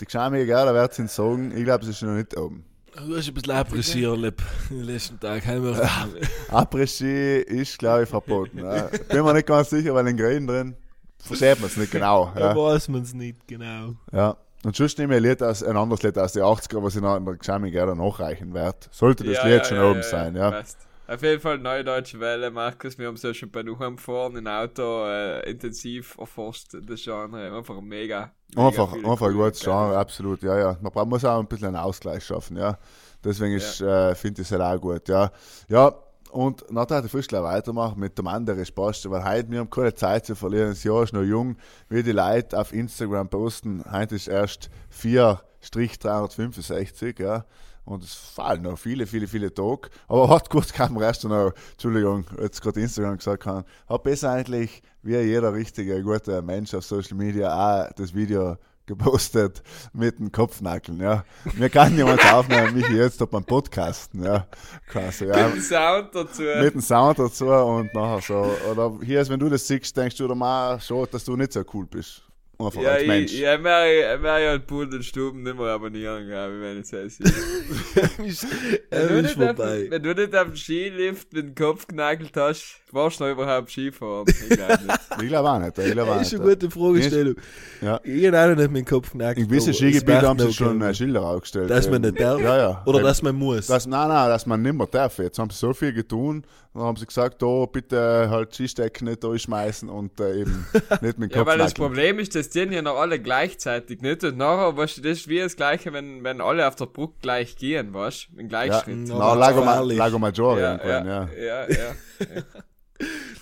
[0.00, 1.56] Die schauen mir egal, da wird es sagen.
[1.56, 2.64] Ich glaube, es ist noch nicht oben.
[2.96, 4.40] Du hast ein bisschen Appreciierlip
[4.70, 5.76] in den letzten Tagen.
[6.48, 8.58] Après-Ski ist, glaube ich, verboten.
[8.58, 8.88] Ja.
[9.08, 10.76] Bin mir nicht ganz sicher, weil in Grün drin
[11.24, 12.30] versteht man es nicht genau.
[12.34, 12.56] Da Ja.
[12.56, 13.94] weiß man es nicht genau.
[14.12, 14.36] ja.
[14.64, 17.02] Und sonst nehme ich ein, Lied aus, ein anderes Lied aus den 80er, was ich
[17.02, 18.78] noch in der Geschäme gerne nachreichen werde.
[18.90, 20.50] Sollte das Lied schon oben sein, ja.
[20.50, 20.78] passt.
[21.06, 22.98] Auf jeden Fall neue deutsche Welle, Markus.
[22.98, 27.54] Wir haben es ja schon bei Nuham gefahren, im Auto äh, intensiv erforscht, das Genre.
[27.54, 28.30] Einfach mega.
[28.56, 30.78] mega Einfach, einfach ein gutes Genre, absolut, ja, ja.
[30.80, 32.78] Man braucht, muss auch ein bisschen einen Ausgleich schaffen, ja.
[33.22, 35.30] Deswegen ist, äh, finde ich es halt auch gut, ja.
[35.68, 35.94] Ja,
[36.34, 39.70] und nachher hat ich frisch gleich weitermachen mit dem anderen Spaß, weil heute, wir haben
[39.70, 41.56] keine Zeit zu verlieren, das Jahr ist noch jung,
[41.88, 44.68] wie die Leute auf Instagram posten, heute ist erst
[45.00, 47.44] 4-365, ja.
[47.84, 49.90] Und es fallen noch viele, viele, viele Tage.
[50.08, 54.82] Aber hat gut kam erst noch, Entschuldigung, jetzt gerade Instagram gesagt haben, hat besser eigentlich
[55.02, 59.62] wie jeder richtige, gute Mensch auf Social Media auch das Video gepostet
[59.92, 61.24] mit dem Kopfnackeln, ja.
[61.54, 64.46] Mir kann jemand aufnehmen, mich jetzt auf beim Podcasten, ja.
[64.88, 65.46] Quasi, ja.
[65.46, 66.42] Mit dem Sound dazu.
[66.42, 68.56] Mit dem Sound dazu und nachher so.
[68.70, 71.52] Oder hier ist, wenn du das siehst, denkst du dir mal schon, dass du nicht
[71.52, 72.22] so cool bist.
[72.58, 73.32] Einfach ja, als Mensch.
[73.32, 77.18] ich, ja, mehr, mehr ja Pool und Stuben nicht mehr abonnieren, ich, wenn ich es.
[78.90, 79.86] Er Wenn, du nicht auf- vorbei.
[79.90, 83.70] wenn du nicht auf dem Skilift mit dem Kopf genagelt hast, warst du noch überhaupt
[83.70, 84.24] Skifahren.
[84.28, 85.00] Ich glaube nicht.
[85.22, 85.78] Ich glaube auch nicht.
[85.78, 87.34] Ich glaube auch Das ist eine gute Fragestellung.
[87.80, 88.00] Ja.
[88.02, 89.38] Ich habe auch noch nicht meinen Kopf knackt.
[89.38, 91.70] In gewissen Skigebieten haben sie schon äh, Schilder aufgestellt.
[91.70, 92.40] Dass man nicht darf?
[92.40, 92.82] Ja, ja.
[92.86, 93.66] Oder Weil- dass man muss?
[93.66, 95.18] Das, nein, nein, dass man nicht mehr darf.
[95.18, 96.44] Jetzt haben sie so viel getan.
[96.74, 100.66] Dann haben sie gesagt, da bitte halt Skistecken nicht durchschmeißen und äh, eben
[101.00, 101.72] nicht mit dem Ja, Kopf weil das.
[101.74, 104.24] Problem ist, dass die ja noch alle gleichzeitig nicht.
[104.24, 107.14] Und nachher, weißt du, das ist wie das Gleiche, wenn, wenn alle auf der Brücke
[107.22, 108.40] gleich gehen, weißt du?
[108.40, 109.08] Im Ja, Gleichschritt.
[109.08, 109.78] Ja, aber Lago, Ma.
[109.80, 111.68] Lago Maggiore ja, irgendwann, ja, ja.
[111.68, 111.94] ja, ja.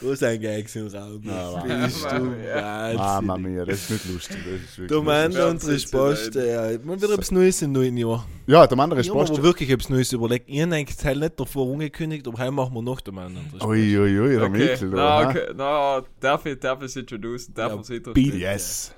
[0.00, 1.20] Wo ist ein Gags im Raum?
[1.24, 2.92] Ja, Bist du Ja.
[2.96, 4.38] Mama mia, das ist nicht lustig.
[4.44, 6.70] Das ist Du meinst Ja, unsere Spaß, ja.
[6.82, 8.26] Man wird etwas Neues im neuen Jahr.
[8.46, 9.36] Ja, der andere Ich habe mir Spaß.
[9.38, 10.48] aber wirklich etwas Neues überlegt.
[10.48, 13.46] Ich habe eigentlich Teil nicht davor angekündigt, aber heute machen wir noch den anderen.
[13.62, 14.96] Ui, ui, ui, der Okay, Mikkel, du.
[14.96, 17.52] na, okay, darf ich, darf ich es introducen?
[17.54, 17.94] Darf Ja, bitte.
[17.94, 18.38] introduzieren?
[18.40, 18.94] Yes.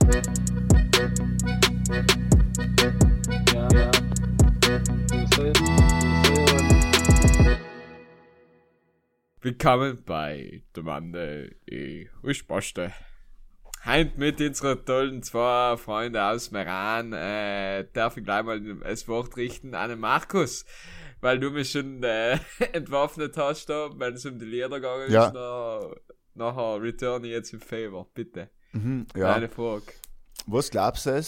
[9.45, 12.95] Willkommen bei der Mande e Uschposte.
[13.85, 19.37] Heint mit unseren tollen zwei Freunde aus Meran äh, darf ich gleich mal das Wort
[19.37, 20.65] richten an den Markus,
[21.21, 22.39] weil du mich schon äh,
[22.73, 25.27] entwaffnet hast da, wenn es um die Lieder gegangen Ja.
[25.27, 25.35] ist.
[25.35, 25.91] Nach,
[26.33, 28.49] nachher return ich jetzt im Favor, bitte.
[28.73, 29.35] Mhm, ja.
[29.35, 29.93] Eine Frage.
[30.47, 31.23] Was glaubst du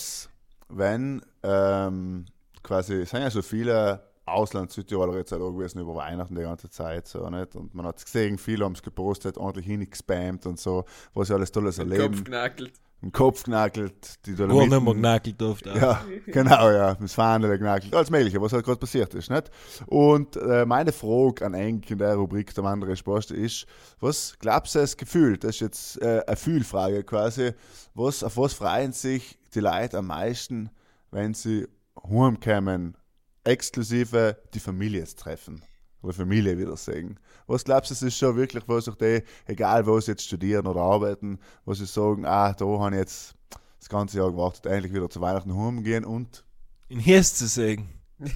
[0.71, 2.25] wenn ähm,
[2.63, 6.69] quasi, es sind ja so viele Ausland-Südtiroler jetzt auch da gewesen über Weihnachten die ganze
[6.69, 7.55] Zeit, so, nicht?
[7.57, 10.85] Und man hat es gesehen, viele haben es gepostet, ordentlich hingespammt und so,
[11.15, 12.25] was sie alles Tolles Kopf erleben.
[12.25, 12.73] knackelt.
[13.03, 14.95] Im Kopf knackelt, die Gar nicht mehr Dolomiten.
[15.03, 15.67] genackelt oft.
[15.67, 16.95] Ja, genau, ja.
[16.95, 17.95] Das Fahnen geknackelt.
[17.95, 19.51] Alles Mögliche, was halt gerade passiert ist, nicht?
[19.87, 23.67] Und äh, meine Frage an Enk in der Rubrik der andere Spaß ist,
[24.01, 25.37] was glaubst du das Gefühl?
[25.37, 27.53] Das ist jetzt äh, eine Fühlfrage quasi.
[27.95, 30.71] Was, auf was freuen sich die Leute am meisten,
[31.11, 31.69] wenn sie
[32.03, 32.97] heimkommen,
[33.47, 35.63] exklusive die Familie zu treffen?
[36.03, 37.19] Oder Familie wiedersehen.
[37.47, 40.67] Was glaubst du, es ist schon wirklich, wo sich die, egal wo sie jetzt studieren
[40.67, 43.35] oder arbeiten, wo sie sagen, ah, da habe ich jetzt
[43.81, 46.45] das ganze Jahr gewartet, endlich wieder zu Weihnachten heimgehen und
[46.89, 47.89] In Hies zu sagen.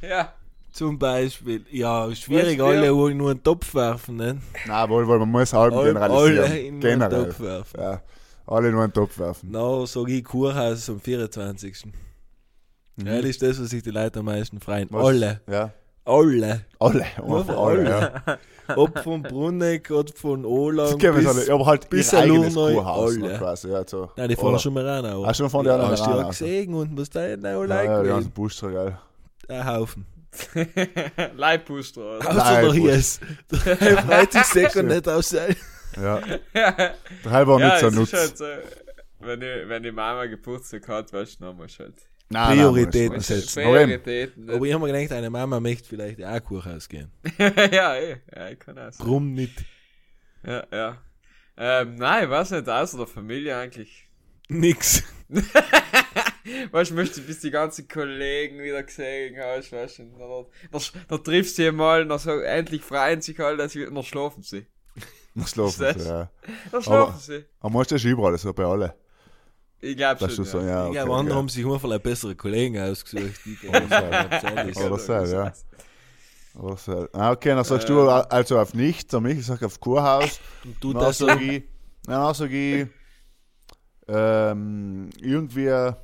[0.00, 0.32] Ja,
[0.72, 1.64] Zum Beispiel.
[1.70, 4.40] Ja, schwierig, Was, alle wo in nur einen Topf werfen, ne?
[4.66, 6.44] na wohl, weil man muss halb generalisieren.
[6.44, 7.24] alle in nur einen Generell.
[7.26, 7.80] Topf werfen.
[7.80, 8.02] Ja,
[8.46, 9.50] alle in einen Topf werfen.
[9.52, 11.84] Na, sag ich Kurhaus am 24.
[12.96, 13.06] Mhm.
[13.06, 14.88] Ja, das ist das, was sich die Leute am meisten freuen.
[14.90, 15.40] Was- Alle.
[15.50, 15.72] Ja.
[16.04, 16.64] Alle.
[16.80, 17.06] Alle.
[17.24, 18.22] Nur für alle, alle.
[18.26, 18.38] ja.
[18.76, 20.96] Ob von Bruneck, ob von Olang.
[20.98, 21.52] Das bis, alle.
[21.52, 23.38] Aber halt bis ihr eigenes Kurhaus noch alle.
[23.38, 23.68] quasi.
[23.70, 24.10] Ja, so.
[24.16, 25.04] Nein, die fahren schon mal rein.
[25.12, 25.26] auch.
[25.26, 27.52] Ah, schon fahren die alle Hast du rein, ja gesehen und was da in der
[27.52, 28.98] Ja, Olang ja, die ja, ganzen Buster, gell.
[29.48, 30.06] Ein Haufen.
[31.36, 32.28] Leibpuster, oder?
[32.30, 33.20] Außer der Hies.
[33.50, 35.56] Der freut sich sicher nicht aus sein.
[36.00, 36.20] Ja.
[36.54, 36.94] Der
[37.30, 38.12] halb war nicht so es ist nutz.
[38.14, 38.44] halt so,
[39.20, 41.94] wenn die, wenn die Mama Geburtstag hat, weißt du, musst du halt
[42.32, 43.62] Nein, Prioritäten nein, setzen.
[43.62, 44.50] Prioritäten.
[44.50, 47.10] Aber ich habe mir gedacht, eine Mama möchte vielleicht auch Kurhaus gehen.
[47.38, 49.08] ja, eh, ja, ich kann auch sagen.
[49.08, 49.64] Drum nicht.
[50.44, 50.98] Ja, ja.
[51.56, 54.08] Ähm, nein, ich weiß nicht, außer der Familie eigentlich.
[54.48, 55.02] Nix.
[56.72, 60.82] Weißt du, möchte bis die ganzen Kollegen wieder gesehen hast, weißt du, und dann, dann,
[61.06, 64.42] dann triffst du sie mal, dann so, endlich freuen sich alle, dass sie, dann schlafen
[64.42, 64.66] sie.
[65.34, 66.06] Laufen, Ist das?
[66.06, 66.30] ja.
[66.72, 67.44] Dann schlafen sie.
[67.60, 68.92] Aber musst du das überall, so bei allen.
[69.84, 70.44] Ich glaube Das schon.
[70.44, 70.84] ist so, ja.
[70.84, 71.38] ich Okay, glaube, andere okay.
[71.40, 73.40] haben sich immer vielleicht bessere Kollegen ausgesucht.
[73.44, 73.58] Die
[74.78, 75.52] Oder so, ja.
[76.54, 77.08] Oder so.
[77.12, 77.92] Ah, okay, dann sagst Äh.
[77.92, 80.38] du also auf nichts, und ich sag auf Kurhaus.
[80.80, 81.26] Du Dann das so.
[81.26, 81.64] sag ich,
[82.06, 82.86] dann sag ich
[84.08, 85.94] ähm, irgendwie ein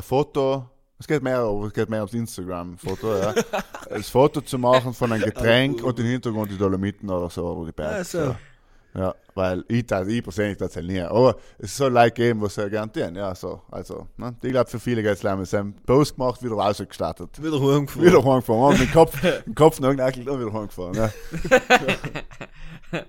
[0.00, 0.68] Foto.
[0.98, 3.34] Es geht mehr, aber es geht mehr ums Instagram-Foto, ja.
[3.90, 7.66] Das Foto zu machen von einem Getränk und im Hintergrund die Dolomiten oder so, oder
[7.66, 7.96] die Berge.
[8.00, 8.36] Ah, so.
[8.94, 11.00] Ja, weil ich, tat- ich persönlich das nie.
[11.00, 13.14] Aber es soll Leute geben, was sie gerne tun.
[13.14, 13.60] Ja, so.
[13.70, 14.34] Also, ne?
[14.42, 15.44] ich glaube, für viele geht es leider.
[15.44, 17.40] Sie haben Post gemacht, wieder rausgestartet.
[17.42, 18.06] Wieder rumgefahren.
[18.06, 18.78] Wieder heimgefahren.
[18.78, 20.94] Den Kopf, den Kopf noch genackelt und wieder heimgefahren.
[20.94, 21.10] Ja.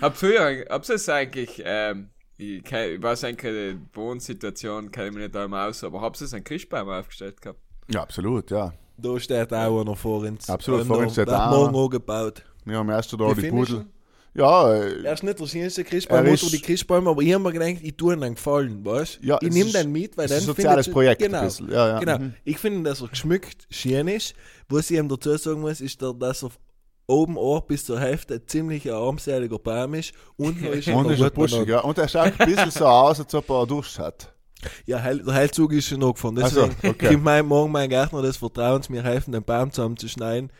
[0.00, 5.14] Hab früher, hab's es eigentlich, ähm, ich, kenn- ich weiß eigentlich, die Wohnsituation kenne ich
[5.14, 7.58] mich nicht einmal aus, aber hab's es einen Christbaum aufgestellt gehabt?
[7.88, 8.72] ja, absolut, ja.
[8.96, 10.48] Da steht auch einer vor uns.
[10.48, 12.44] Absolut, vor noch- uns steht auch morgen angebaut.
[12.64, 13.86] Wir haben erst da die, Pudel.
[14.34, 17.42] Ja, äh, Er ist nicht der schönste Christbaum Er ist- die Christbäume, aber ich habe
[17.44, 20.38] mir gedacht, ich tue ihm einen Gefallen, weißt Ja, Ich nehme den mit, weil dann
[20.38, 21.42] ist ein soziales Projekt Genau.
[21.68, 21.98] Ja, ja.
[22.00, 22.18] Genau.
[22.18, 22.34] Mhm.
[22.44, 24.34] Ich finde, dass er geschmückt schön ist.
[24.68, 26.50] Was ich ihm dazu sagen muss, ist, dass er
[27.06, 30.14] oben auch bis zur Hälfte ein ziemlich armseliger Baum ist.
[30.36, 31.80] Unten ist er Und noch ist er buschig, ja.
[31.80, 34.32] Und er schaut ein bisschen so aus, als ob er Durst hat.
[34.86, 36.02] Ja, der Heilzug ist schon.
[36.04, 37.08] Ach so, Deswegen okay.
[37.08, 40.50] kommt mein, morgen mein Gärtner des Vertrauens mir helfen, den Baum zusammenzuschneiden.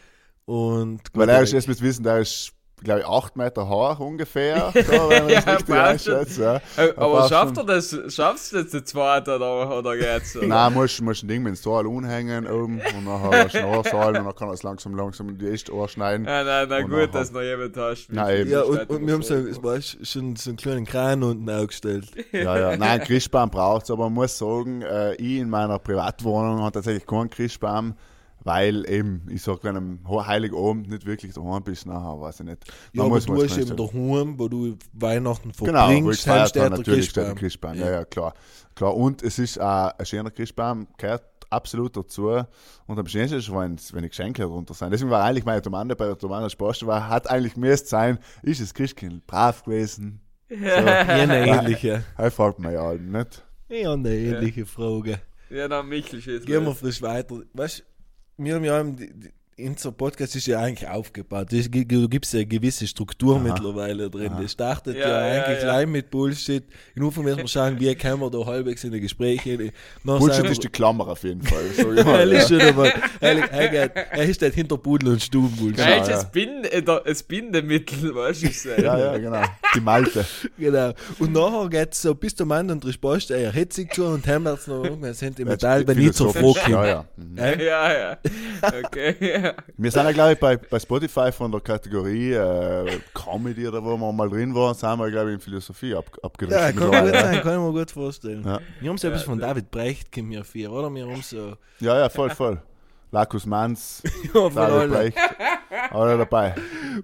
[0.44, 2.52] Und Weil er ist, jetzt müsst wissen, der ist,
[2.84, 4.72] glaube ich, 8 Meter hoch ungefähr.
[4.82, 5.78] So, wenn man das Ja, richtig schon.
[5.84, 6.38] einschätzt.
[6.38, 6.56] Ja.
[6.76, 10.36] Äh, Aber schafft er das, schaffst du das zu zweit oder, oder geht's?
[10.36, 10.46] Oder?
[10.46, 14.24] Nein, musst, musst ein Ding mit dem Stahl unhängen oben und nachher du Ohrsaal und
[14.24, 16.24] dann kann er es langsam, langsam in die erste Ohr schneiden.
[16.24, 18.12] Nein, nein, na gut, nachher- dass noch jemand hast.
[18.12, 18.50] Nein, eben.
[18.50, 22.06] ja, und, und wir haben so, war schon so einen kleinen Kran unten aufgestellt.
[22.32, 22.76] Ja, ja.
[22.76, 27.06] Nein, Christbaum braucht es, aber man muss sagen, äh, ich in meiner Privatwohnung habe tatsächlich
[27.06, 27.94] keinen Christbaum,
[28.44, 32.64] weil eben, ich sag, wenn am Heiligabend nicht wirklich daheim bist, nachher weiß ich nicht.
[32.92, 36.50] Ja, aber du hast es eben daheim, wo du Weihnachten Genau, wo ich verbringst, habe,
[36.52, 37.74] der natürlich steht der Christbaum.
[37.74, 37.74] Christbaum.
[37.74, 38.34] Ja, ja, klar.
[38.74, 38.96] klar.
[38.96, 42.42] Und es ist auch ein schöner Christbaum, gehört absolut dazu.
[42.86, 44.90] Und am schönsten ist, wenn, wenn die Geschenke drunter sind.
[44.90, 48.60] Deswegen war eigentlich meine Tomate bei der Tomate Spaß, war, hat eigentlich müsst sein, ist
[48.60, 50.20] das Christkind brav gewesen.
[50.48, 52.04] Ja, eine ähnliche.
[52.16, 53.44] Das fällt mir ja nicht.
[53.68, 55.18] Ja, eine ähnliche Frage.
[55.48, 56.46] Ja, dann Michel schießt.
[56.46, 57.40] Gehen wir frisch weiter.
[57.52, 57.84] Weißt
[58.36, 61.52] du, wir haben ja im- die- die- unser Podcast ist ja eigentlich aufgebaut.
[61.52, 64.32] Es Du gibst ja eine gewisse Struktur mittlerweile drin.
[64.40, 65.64] Das startet ja, Ja, ja, eigentlich ja.
[65.64, 66.64] gleich mit Bullshit.
[66.94, 69.56] In Anfang müssen wir schauen, wie kommen wir da halbwegs in die Gespräche.
[69.56, 71.64] Dann Bullshit ist die Klammer auf jeden Fall.
[71.76, 72.58] So, ja, Er ist ja.
[72.58, 72.92] schon einmal.
[73.20, 75.76] Er, er, er steht hinter Pudel und Stubenbullshit.
[75.76, 76.28] Geil, Genau, das, ja.
[76.28, 79.42] Binde, äh, Bindemittel, weißt du, ja, ja, genau.
[79.74, 80.24] Die Malte.
[80.58, 80.92] Genau.
[81.18, 84.46] Und nachher geht es so bis zum Ende und Rispast eher hitzig zu und haben
[84.46, 86.68] jetzt noch irgendein Sentimental, Jetzt wenn ich zur Frage philosophisch.
[86.68, 87.04] Ja, ja.
[87.36, 88.18] Ja, ja.
[88.84, 89.41] Okay, ja.
[89.76, 93.96] Wir sind ja, glaube ich, bei, bei Spotify von der Kategorie äh, Comedy oder wo
[93.96, 96.60] wir mal drin waren, sind wir, glaube ich, in Philosophie ab, abgerichtet.
[96.60, 97.20] Ja, kann gut ja.
[97.20, 98.44] sein, kann ich mir gut vorstellen.
[98.44, 98.60] Ja.
[98.80, 100.94] Wir haben so etwas von David Brecht, kommt mir vor, oder?
[100.94, 101.56] Wir haben so.
[101.80, 102.60] Ja, ja, voll, voll.
[103.10, 104.02] Lacus Mans,
[104.34, 104.90] Ja, David allen.
[104.90, 105.18] Brecht,
[105.90, 106.54] alle dabei.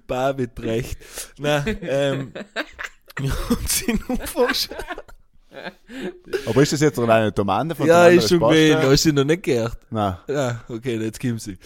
[0.07, 0.99] David Brecht.
[1.39, 2.33] Nein, ähm.
[3.21, 4.85] Wir haben sie nur vorgestellt.
[6.47, 9.25] Aber ist das jetzt noch eine Domande von Ja, ist schon gewesen, hast du noch
[9.25, 9.79] nicht gehört.
[9.91, 10.17] Nein.
[10.29, 11.59] Ja, okay, jetzt kommt sie.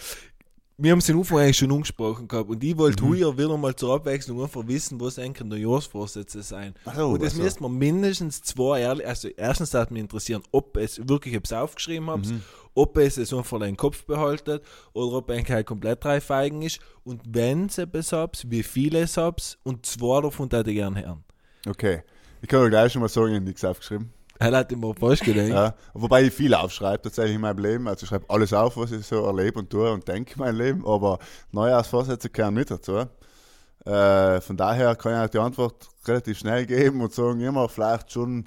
[0.77, 3.09] Wir haben es den Anfang eigentlich schon angesprochen gehabt und ich wollte Mhm.
[3.09, 6.73] heuer wieder mal zur Abwechslung einfach wissen, was eigentlich Neujahrsvorsätze sein.
[6.95, 7.43] So, und das ach so.
[7.43, 12.09] müsste man mindestens zwei ehrlich, also erstens hat mich interessieren, ob es wirklich etwas aufgeschrieben
[12.09, 12.41] habt, Mhm.
[12.73, 16.63] ob es es einfach in den Kopf behaltet oder ob eigentlich halt komplett drei Feigen
[16.63, 20.77] ist und wenn es etwas habt, wie viele es habt und zwei davon hätte ich
[20.77, 21.23] gerne hören.
[21.67, 22.01] Okay.
[22.41, 24.11] Ich kann euch gleich schon mal sagen, ich habe nichts aufgeschrieben.
[24.43, 25.47] Er hat immer fast gedacht.
[25.47, 25.73] Ja.
[25.93, 27.87] Wobei ich viel aufschreibe tatsächlich in meinem Leben.
[27.87, 30.57] Also ich schreibe alles auf, was ich so erlebe und tue und denke in meinem
[30.57, 30.85] Leben.
[30.85, 31.19] Aber
[31.51, 33.05] Neujahrsvorsätze gehören mit dazu.
[33.85, 38.11] Äh, von daher kann ich auch die Antwort relativ schnell geben und sagen, immer vielleicht
[38.11, 38.45] schon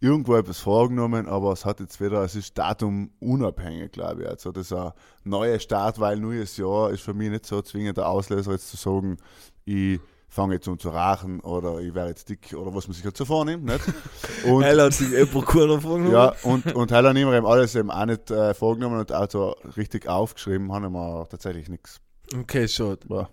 [0.00, 4.28] irgendwo etwas vorgenommen, aber es hat jetzt wieder, es ist datum unabhängig, glaube ich.
[4.28, 4.92] Also das ist ein
[5.24, 8.76] neuer Start, weil neues Jahr ist für mich nicht so zwingend der Auslöser, jetzt zu
[8.76, 9.16] sagen,
[9.64, 10.00] ich
[10.34, 13.16] fange jetzt an zu rauchen oder ich werde jetzt dick oder was man sich halt
[13.16, 13.64] so vornimmt.
[13.64, 13.84] Nicht?
[14.44, 16.12] Und, Er hat sich jemand keiner vorgenommen.
[16.12, 19.30] ja, und, und heute haben wir eben alles eben auch nicht äh, vorgenommen und auch
[19.30, 22.00] so richtig aufgeschrieben, haben wir tatsächlich nichts.
[22.36, 22.98] Okay, schade.
[23.08, 23.28] Ja,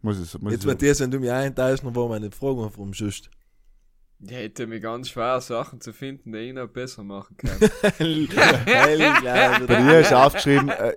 [0.00, 3.22] Muss ich, muss Jetzt, Matthias, wenn du mich einteilst, dann war meine Frage vom Schuss.
[4.22, 7.58] Ja, hätte mir ganz schwer, Sachen zu finden, die ich noch besser machen kann.
[7.98, 10.94] Bei dir ist aufgeschrieben, äh,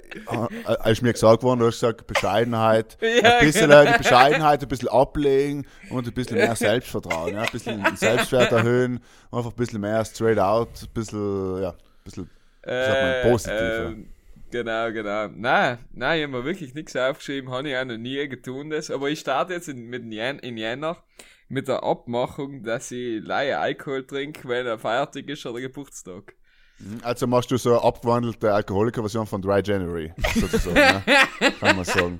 [0.67, 2.97] äh, ist mir gesagt worden, du hast gesagt, Bescheidenheit.
[3.23, 3.83] Ja, ein bisschen genau.
[3.83, 7.33] äh, die Bescheidenheit, ein bisschen ablegen und ein bisschen mehr Selbstvertrauen.
[7.33, 7.43] Ja?
[7.43, 8.99] Ein bisschen den Selbstwert erhöhen,
[9.31, 12.29] einfach ein bisschen mehr straight out, ein bisschen, ja, ein bisschen,
[12.65, 14.07] man, positiv, ähm,
[14.51, 15.29] Genau, genau.
[15.29, 18.91] Nein, nein, ich habe mir wirklich nichts aufgeschrieben, habe ich auch noch nie getan das.
[18.91, 20.97] Aber ich starte jetzt in, mit Jan, in Jänner
[21.54, 26.36] mit der Abmachung, dass ich Laie Alkohol trinke, wenn er feiertig ist oder Geburtstag.
[27.04, 30.76] Also machst du so eine abgewandelte Alkoholiker-Version von Dry January, sozusagen.
[30.76, 31.52] ne?
[31.60, 32.18] Kann man sagen.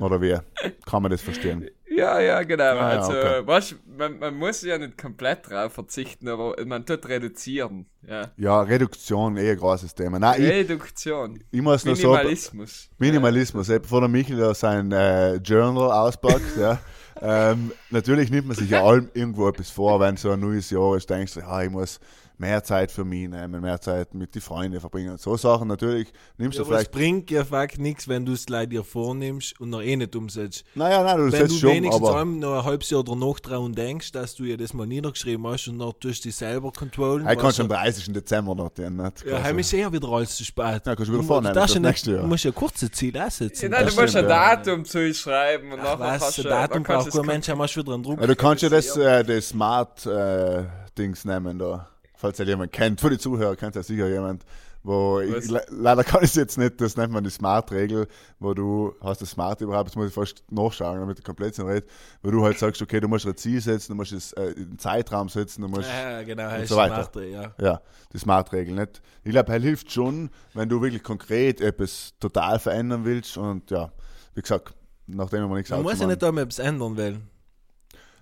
[0.00, 0.36] Oder wie?
[0.84, 1.70] Kann man das verstehen?
[1.88, 2.64] Ja, ja, genau.
[2.64, 3.46] Ah, ja, also, okay.
[3.46, 7.86] weißt, man, man muss ja nicht komplett drauf verzichten, aber man tut reduzieren.
[8.08, 8.30] Ja.
[8.36, 10.18] Ja, Reduktion, eh ein großes Thema.
[10.18, 11.44] Nein, ich, Reduktion.
[11.50, 12.12] ich muss nur so.
[12.12, 12.90] Minimalismus.
[12.98, 13.78] Minimalismus, ja.
[13.78, 16.78] bevor der Michael da sein äh, Journal auspackt, ja.
[17.22, 20.96] Ähm, natürlich nimmt man sich ja allem irgendwo etwas vor, wenn so ein neues Jahr
[20.96, 22.00] ist, denkst du, ja, ich muss
[22.40, 25.18] mehr Zeit für mich nehmen, mehr Zeit mit den Freunden verbringen.
[25.18, 26.92] So Sachen natürlich nimmst Ja, du aber es vielleicht.
[26.92, 30.64] bringt ja fakt nichts, wenn du es leider dir vornimmst und noch eh nicht umsetzt.
[30.74, 32.20] Naja, nein, du Wenn setzt du schon, wenigstens aber.
[32.20, 35.68] einmal noch ein halbes Jahr danach dran denkst, dass du ja das mal niedergeschrieben hast
[35.68, 37.28] und dann tust du dich selber controllen.
[37.28, 38.12] Ich kann was schon am so- 30.
[38.14, 39.24] Dezember noch den, nicht?
[39.26, 40.64] Ja, heim ist eher wieder alles zu spät.
[40.86, 42.22] Ja, kannst du wieder Du- vornehmen, du ja nächste Jahr.
[42.22, 43.70] Du musst ja kurze Ziele Ja, aussetzen.
[43.70, 44.56] nein, Das du musst ein stimmt, ja.
[44.56, 47.48] Datum zuschreiben und Ach, nachher was, kannst der du Datum braucht kannst kein du Mensch,
[47.50, 48.20] hast du wieder einen Druck.
[48.20, 49.18] Ja, du kannst ja das, Ja.
[49.18, 51.88] äh, das Smart-Dings nehmen da.
[52.20, 53.00] Falls ja jemand kennt.
[53.00, 54.44] Für die Zuhörer kennt ja sicher jemand.
[54.82, 58.54] Wo ich, le leider kann ich es jetzt nicht, das nennt man die Smart-Regel, wo
[58.54, 61.86] du hast das Smart überhaupt, jetzt muss ich fast nachschauen, damit ich komplett rede,
[62.22, 64.68] wo du halt sagst, okay, du musst ein Ziel setzen, du musst es äh, in
[64.68, 66.94] einen Zeitraum setzen, du musst Ja, genau, und so weiter.
[66.94, 67.54] Smarte, ja.
[67.60, 67.82] Ja,
[68.14, 69.02] die Smart-Regel nicht.
[69.22, 73.36] Ich glaube, er hilft schon, wenn du wirklich konkret etwas total verändern willst.
[73.36, 73.92] Und ja,
[74.34, 74.72] wie gesagt,
[75.06, 77.28] nachdem wir nichts Man muss ja nicht einmal etwas ändern wollen.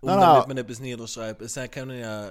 [0.01, 0.49] Und Nein, damit nein.
[0.49, 1.43] man etwas niederschreibt.
[1.43, 2.31] Es können ja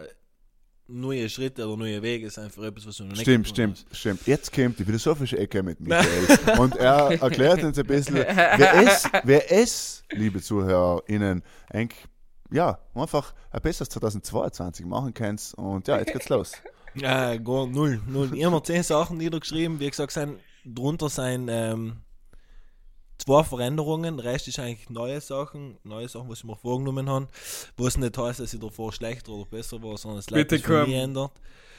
[0.88, 4.26] neue Schritte oder neue Wege sein für etwas, was du noch nicht Stimmt, stimmt, stimmt.
[4.26, 6.60] Jetzt kommt die philosophische Ecke mit Michael.
[6.60, 12.06] Und er erklärt uns ein bisschen, wer es, wer es, liebe ZuhörerInnen, eigentlich,
[12.52, 15.56] ja, einfach ein besseres 2022 machen kannst.
[15.56, 16.54] Und ja, jetzt geht's los.
[16.54, 16.78] hast.
[17.04, 18.32] Äh, gar null, null.
[18.34, 19.80] Ich habe mir zehn Sachen niedergeschrieben.
[19.80, 21.97] Wie gesagt, sind, drunter sind ähm,
[23.18, 24.18] zwei Veränderungen.
[24.18, 27.28] Der Rest ist eigentlich neue Sachen, neue Sachen, was ich mir vorgenommen habe.
[27.78, 31.32] Was nicht heißt, dass ich davor schlechter oder besser war, sondern es Bitte sich ändert.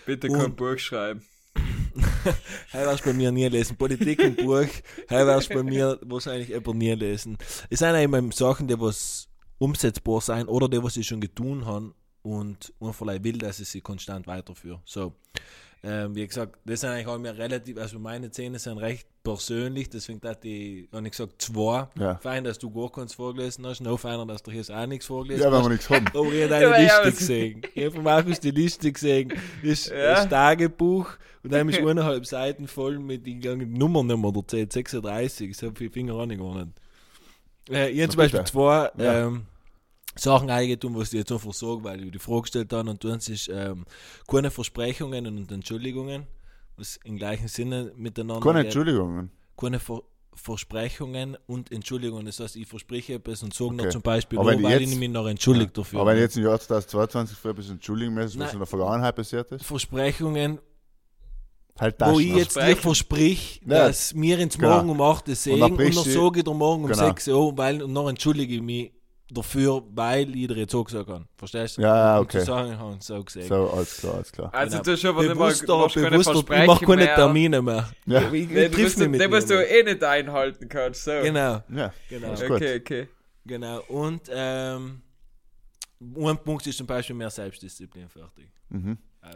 [0.06, 1.22] Bitte kein Buch schreiben.
[2.72, 3.76] Heute wirst du bei mir nie lesen.
[3.76, 4.66] Politik und Buch,
[5.10, 7.36] heute wirst du bei mir wahrscheinlich aber nie lesen.
[7.70, 11.94] Es sind eben Sachen, die was umsetzbar sein oder die, was ich schon getan habe
[12.22, 14.80] und einfach will, dass ich sie konstant weiterführe.
[14.84, 15.14] So.
[15.84, 19.88] Ähm, wie gesagt, das sind eigentlich auch mir relativ, also meine Zähne sind recht persönlich,
[19.88, 21.86] deswegen hat die, habe ich gesagt, zwei.
[21.96, 22.16] Ja.
[22.16, 25.44] Fein, dass du gar keins vorgelesen hast, noch feiner, dass du hier auch nichts vorgelesen
[25.44, 25.64] Ja, wenn hast.
[25.66, 26.06] wir nichts haben.
[26.14, 27.62] Aber ich habe Ja, eine aber ja, Liste gesehen.
[27.74, 29.28] Ich habe von Markus die Liste gesehen.
[29.28, 30.14] Das ist Ja.
[30.14, 31.10] das Tagebuch
[31.44, 35.54] und dann ist eineinhalb Seiten voll mit den ganzen Nummernummer der Z36.
[35.56, 36.68] So viele Finger ich gar nicht.
[37.70, 38.50] Äh, ich habe zum Beispiel bitte.
[38.50, 39.26] zwei Ja.
[39.28, 39.42] ähm,
[40.20, 43.20] Sachen eingetan, was ich jetzt einfach sage, weil ich die Frage gestellt habe und tun
[43.20, 43.84] sich ähm,
[44.26, 46.26] keine Versprechungen und Entschuldigungen,
[46.76, 49.30] was im gleichen Sinne miteinander Keine Entschuldigungen.
[49.56, 50.02] keine Ver
[50.34, 52.24] Versprechungen und Entschuldigungen.
[52.26, 53.76] Das heißt, ich verspreche etwas und sage Okay.
[53.86, 56.00] noch zum Beispiel, Aber wo, wenn weil jetzt- ich mich noch entschuldigt dafür.
[56.00, 59.50] Aber wenn jetzt im Jahr 2022 für etwas entschuldigen müssen, was in der Vergangenheit passiert
[59.50, 60.60] ist, Versprechungen,
[61.78, 62.14] halt das.
[62.14, 63.86] wo ich jetzt dir versprich, Ja.
[63.88, 64.76] dass wir ins Genau.
[64.76, 67.06] Morgen um 8 Uhr sehen und, brichst noch sage ich dir morgen um Genau.
[67.06, 68.92] 6 Uhr, weil, und noch entschuldige ich mich
[69.30, 71.26] dafür, weil ich dir jetzt so gesagt habe.
[71.36, 71.82] Verstehst du?
[71.82, 72.40] Ja, ja, okay.
[72.40, 73.46] Zusammenhang so gesehen.
[73.46, 74.54] So, alles klar, alles klar.
[74.54, 74.82] Also Genau.
[74.84, 77.14] du hast aber nicht mal, bewusster, keine bewusster, ich mache keine mehr.
[77.14, 77.88] Termine mehr.
[78.06, 78.20] Ja.
[78.20, 81.04] Ich, ich, Nee, ich du triff du, mit den musst du eh nicht einhalten kannst.
[81.04, 81.10] So.
[81.22, 82.32] Genau, Ja, genau.
[82.32, 82.56] ist gut.
[82.56, 83.08] Okay, okay.
[83.44, 83.80] Genau.
[83.88, 85.02] Und ähm,
[86.00, 88.50] ein Punkt ist zum Beispiel mehr Selbstdisziplin fertig.
[88.70, 88.98] Mhm.
[89.22, 89.30] Ähm,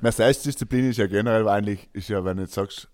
[0.00, 2.88] Mehr Selbstdisziplin ist ja generell eigentlich, ist ja, wenn du jetzt sagst,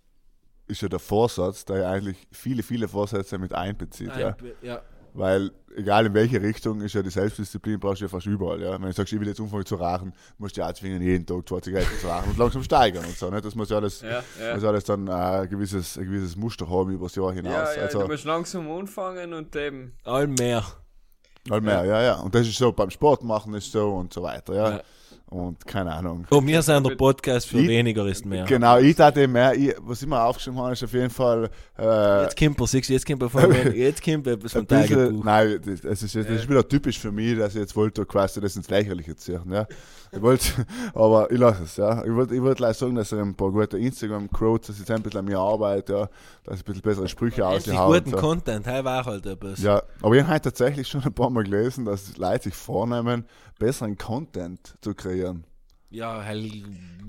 [0.66, 4.14] ist ja der Vorsatz, der ja eigentlich viele, viele Vorsätze mit einbezieht.
[4.16, 4.28] Ja.
[4.28, 4.82] ein, ja.
[5.14, 8.60] Weil, egal in welche Richtung, ist ja die Selbstdisziplin brauchst du ja fast überall.
[8.60, 8.72] Ja.
[8.72, 11.24] Wenn du sagst, ich will jetzt anfangen zu rauchen, musst du ja auch zwingen, jeden
[11.24, 13.30] Tag zwei Zigaretten zu rauchen und langsam steigern und so.
[13.30, 13.40] Ne?
[13.40, 14.54] Das muss ja alles, Ja, ja.
[14.54, 17.52] muss alles dann äh, ein, gewisses, ein gewisses Muster haben über das Jahr hinaus.
[17.52, 19.92] Ja, ja, also, du musst langsam anfangen und eben.
[20.02, 20.64] All mehr.
[21.48, 22.14] halt mehr, ja, ja.
[22.20, 24.54] Und das ist so, beim Sport machen ist so und so weiter.
[24.54, 24.82] Ja.
[25.30, 26.26] Und keine Ahnung.
[26.30, 28.44] Und wir sind der Podcast für Ich- weniger ist mehr.
[28.44, 32.22] Genau, ich dachte mehr, ich, was ich mir aufgeschrieben habe, ist auf jeden Fall äh,
[32.22, 32.56] Jetzt kommt
[32.88, 35.24] du, jetzt kommt mir, jetzt kommt etwas vom bisschen, Tagebuch.
[35.24, 38.40] nein, das, das, ist, das ist wieder typisch für mich, dass ich jetzt wollte quasi
[38.40, 39.40] das ins Lächerliche ziehen.
[39.50, 39.66] Ja.
[40.14, 41.76] Ich wollte, aber ich lasse es.
[41.76, 42.04] Ja.
[42.04, 44.90] Ich wollte ich wollte gleich sagen, dass ich ein paar gute Instagram-Quotes, dass ich jetzt
[44.90, 46.08] ein bisschen an mir arbeite, ja,
[46.44, 47.98] dass ich ein bisschen bessere Sprüche aushaue.
[47.98, 48.16] guten So.
[48.16, 49.60] Content, hey, war halt etwas.
[49.62, 53.26] Ja, aber ich habe heute tatsächlich schon ein paar Mal gelesen, dass Leute sich vornehmen,
[53.58, 55.44] besseren Content zu kreieren.
[55.94, 56.50] Ja, hell.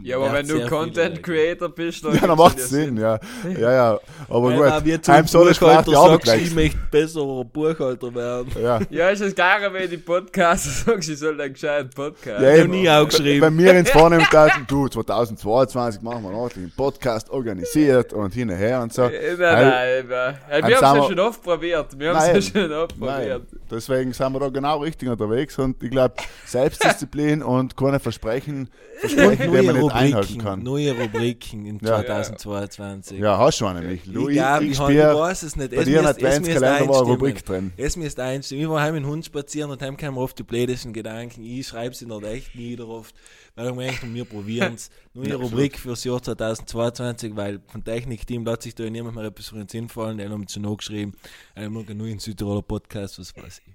[0.06, 2.14] Ja, aber wenn du Content Creator bist, dann.
[2.22, 3.20] Ja, dann macht es Sinn, ja.
[3.60, 4.00] Ja, ja.
[4.30, 8.52] Aber Wenn gut, auch einem soll vielleicht die Arbeit sagst, ich möchte besserer Buchhalter werden.
[8.62, 8.80] Ja.
[8.92, 12.40] Ja, ist das gleiche, wenn die Podcaster sagen, sie sollen einen gescheiten Podcast.
[12.40, 12.72] Ja, Ich hab eben.
[12.72, 13.42] nie aufgeschrieben.
[13.42, 18.50] Wenn wir ins Vornehmen taten, du, 2022 machen wir einen ordentlichen Podcast organisiert und hin
[18.52, 19.04] und her und so.
[19.04, 20.38] Äh, Nein, nein, nein.
[20.48, 22.00] Hey, Heim Wir haben es ja schon oft probiert.
[22.00, 22.36] Wir haben Nein.
[22.36, 23.42] es ja schon oft Nein, probiert.
[23.72, 26.14] deswegen sind wir da genau richtig unterwegs und ich glaube,
[26.46, 30.64] Selbstdisziplin und keine Versprechen, Versprechen die man nicht einhalten kann.
[30.64, 31.98] neue Rubriken in Ja.
[32.02, 33.20] 2022.
[33.20, 34.08] Ja, hast du einen nicht.
[34.08, 35.72] Ich, Lu, ich, ich, glaub, ich ich, hab- ich spüre, weiß es nicht.
[35.72, 37.12] bei Es dir im Adventskalender war eine.
[37.12, 37.74] Rubrik drin.
[37.76, 38.64] Es müsste einstimmen.
[38.64, 41.44] Ich war heim mit dem Hund spazieren und heim kamen oft die blödesten Gedanken.
[41.44, 43.14] Ich schreibe sie nicht echt nieder oft.
[43.56, 44.90] Weil ich denke, wir probieren es.
[45.14, 49.50] Neue Ja, Rubrik fürs Jahr 2022, weil vom Technikteam lässt sich da niemand mehr etwas
[49.50, 50.18] für uns hinfallen.
[50.18, 51.14] Der hat mir schon angeschrieben.
[51.54, 53.74] Einer mag nur in Südtiroler Podcast, was weiß ich.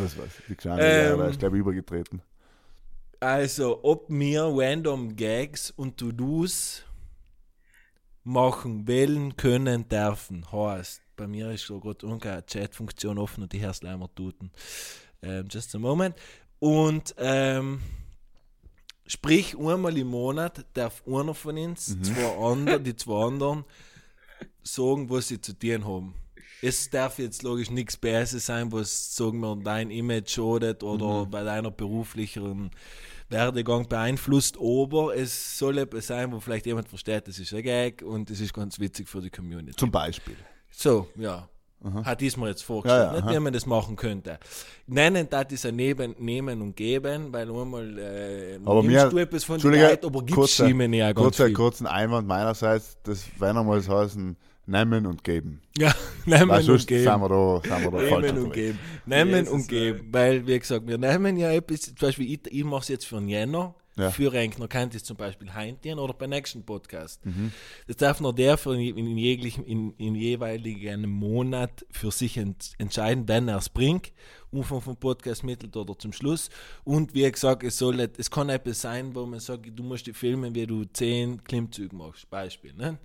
[0.00, 2.20] Was weiß ich, die kleine Ähm, ähm, ist, glaube ich, übergetreten.
[3.20, 6.82] Also, ob wir random Gags und To-Dos
[8.24, 13.60] machen, wählen können, dürfen, heißt, bei mir ist so gerade eine Chat-Funktion offen und die
[13.60, 14.50] du einmal tuten.
[15.22, 16.14] Ähm, just a moment.
[16.58, 17.80] Und, ähm,
[19.06, 23.64] sprich, einmal im Monat darf einer von uns, zwei andere, die zwei anderen,
[24.62, 26.14] sagen, was sie zu tun haben.
[26.62, 31.42] Es darf jetzt logisch nichts Böses sein, was, sagen wir, dein Image schadet oder bei
[31.44, 32.70] deiner beruflichen
[33.28, 38.02] Werdegang beeinflusst, aber es soll etwas sein, wo vielleicht jemand versteht, das ist ein Gag
[38.02, 39.76] und es ist ganz witzig für die Community.
[39.76, 40.36] Zum Beispiel.
[40.70, 41.48] So, ja.
[42.04, 43.34] Hat dies mir jetzt vorgestellt, Ja, ja, nicht aha.
[43.34, 44.38] wie man das machen könnte.
[44.86, 49.18] Nennen, das ist ein Neben, Nehmen und Geben, weil einmal äh, Aber nimmst mir- du
[49.18, 51.54] etwas von Entschuldige, Leuten, aber gibst kurzer- sie mir nicht ganz Kurzer, viel.
[51.54, 55.60] kurzen Einwand meinerseits, das wenn einmal heißen, nehmen und geben.
[55.78, 55.94] Ja,
[56.26, 57.04] nehmen Weil und geben.
[57.04, 58.54] sind wir da, sind wir da falsch Nehmen und unterwegs.
[58.54, 58.78] geben.
[59.06, 60.08] Nehmen Jesus, und geben.
[60.12, 63.16] Weil, wie gesagt, wir nehmen ja etwas, zum Beispiel, ich, ich mache es jetzt für
[63.18, 64.10] einen Jänner, Ja.
[64.10, 67.24] für Renkner kann ich es zum Beispiel heimtieren oder beim nächsten Podcast.
[67.24, 67.50] Mhm.
[67.86, 72.72] Das darf nur der für in, in, jeglichen, in, in jeweiligen Monat für sich ent,
[72.78, 74.12] entscheiden, wenn er es bringt.
[74.52, 76.50] Anfang vom Podcast, Mittel oder zum Schluss.
[76.84, 80.06] Und wie gesagt, es soll nicht, es kann etwas sein, wo man sagt, du musst
[80.06, 82.28] die filmen, wie du zehn Klimmzüge machst.
[82.30, 82.72] Beispiel.
[82.74, 82.98] Ne?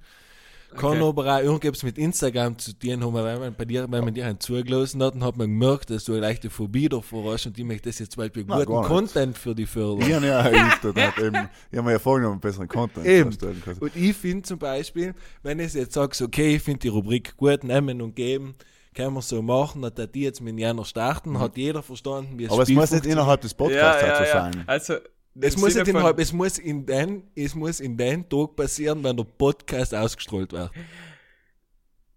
[0.76, 1.04] Kann Okay.
[1.04, 4.26] aber auch irgendwas mit Instagram zu tun haben, weil man bei dir, wenn man dir
[4.26, 7.58] einen zugelassen hat, dann hat man gemerkt, dass du eine leichte Phobie davor hast und
[7.60, 8.84] ich möchte das jetzt zum Beispiel Na, guten.
[8.88, 10.08] Content für die fördern.
[10.08, 13.30] Ich habe ja geübt und hab eben, ich habe mir ja vorgenommen, besseren Content Eben.
[13.32, 13.62] erstellen.
[13.80, 17.64] Und ich finde zum Beispiel, wenn ich jetzt sage, okay, ich finde die Rubrik gut,
[17.66, 18.56] nehmen und geben,
[18.96, 22.50] können wir so machen, dass die jetzt mit Jänner starten, hat jeder verstanden, wie es
[22.50, 22.54] Mhm.
[22.54, 24.32] Aber es muss nicht innerhalb des Podcasts halt ja, so ja.
[24.52, 24.64] sein.
[24.68, 24.96] Also,
[25.40, 29.16] Es muss, von- innerhalb, es, muss in den, es muss in den Tag passieren, wenn
[29.16, 30.72] der Podcast ausgestrahlt wird.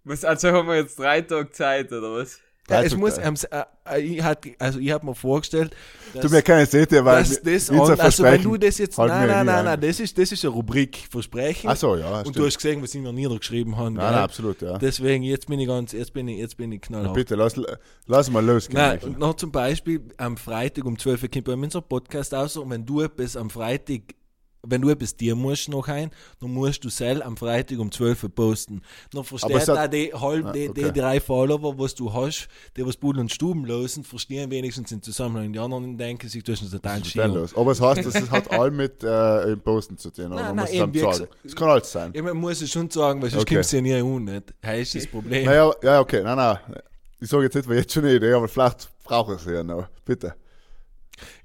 [0.02, 2.40] was, also haben wir jetzt drei Tage Zeit, oder was?
[2.70, 3.30] Ja, es muss, äh,
[3.84, 5.76] äh, ich hat, also ich habe mir vorgestellt,
[6.14, 9.08] dass, Du mir keine ihr, weil das wir an, also wenn du das jetzt, nein,
[9.08, 9.64] nein, nein, ein.
[9.66, 11.68] nein, das ist, das ist eine Rubrik, Versprechen.
[11.68, 12.36] Ach so, ja, und stimmt.
[12.36, 13.90] du hast gesehen, was ich mir niedergeschrieben habe.
[13.90, 14.78] Nein, nein, absolut, ja.
[14.78, 17.12] Deswegen, jetzt bin ich ganz, jetzt bin ich, jetzt bin ich knallhart.
[17.12, 17.60] Bitte, lass,
[18.06, 18.78] lass mal losgehen.
[18.78, 22.34] Nein, und noch zum Beispiel am Freitag um 12 Uhr kommt bei uns unser Podcast
[22.34, 24.14] aus und wenn du etwas am Freitag,
[24.66, 28.24] wenn du etwas dir musst noch ein, dann musst du selber am Freitag um 12
[28.24, 28.82] Uhr posten.
[29.12, 30.84] Dann versteht es auch die, halb, Ah, die, okay.
[30.92, 35.02] die drei Follower, was du hast, die was Budel und Stuben losen, verstehen wenigstens den
[35.02, 35.52] Zusammenhang.
[35.52, 37.56] Die anderen denken sich, du hast total los.
[37.56, 40.26] Aber es heißt, das hat all mit äh, im Posten zu tun.
[40.26, 41.30] Oder Nein, man nein, muss es sagen.
[41.44, 42.12] Es kann alles sein.
[42.22, 43.54] Man muss es schon sagen, weil sonst Okay.
[43.56, 44.54] kommst du ja nie an, nicht?
[44.60, 45.44] Das ist das Problem.
[45.44, 46.58] Naja, ja, okay, nein, nein.
[47.20, 49.62] Ich sage jetzt nicht, weil jetzt schon eine Idee, aber vielleicht brauche ich sie ja
[49.62, 49.86] noch.
[50.04, 50.34] Bitte.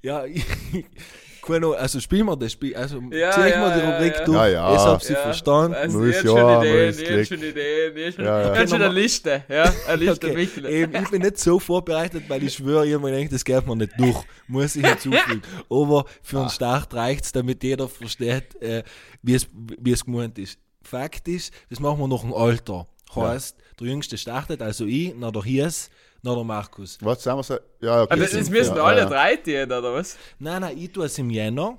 [0.02, 0.44] Ja, ich,
[1.56, 4.14] Ahnung, also spielen wir das Spiel, also Ja, zieh ich ja, mal die ja, Rubrik
[4.18, 4.24] ja.
[4.24, 4.74] durch, Ja, ja.
[4.74, 5.74] ich hab sie verstanden.
[5.74, 7.26] Also, Neues ich hab Jahr, schon Ideen, neues ich hab Glück.
[7.28, 8.68] schon Ideen, ich hab schon, Ja, ja.
[8.68, 10.82] schon eine Liste, ja, eine Liste, Okay.
[10.82, 13.66] Eben, ich bin nicht so vorbereitet, weil ich schwöre, ich hab mir gedacht, das geht
[13.66, 14.22] mir nicht durch.
[14.48, 15.42] Muss ich hinzufügen.
[15.70, 16.40] Aber für Ah.
[16.42, 18.82] einen Start reicht es, damit jeder versteht, äh,
[19.22, 19.46] wie, es,
[20.04, 20.58] gemeint ist.
[20.82, 22.86] Fakt ist, das machen wir nach dem Alter.
[23.14, 25.90] Heißt, der Jüngste startet, also ich, dann der Hies,
[26.22, 26.98] dann der Markus.
[27.00, 27.58] Was sagen wir so?
[27.80, 28.12] Ja, okay.
[28.12, 29.06] Also, es sind- müssen ja, alle ja.
[29.06, 30.16] drei tun, oder was?
[30.38, 31.78] Nein, nein, ich tue es im Jänner.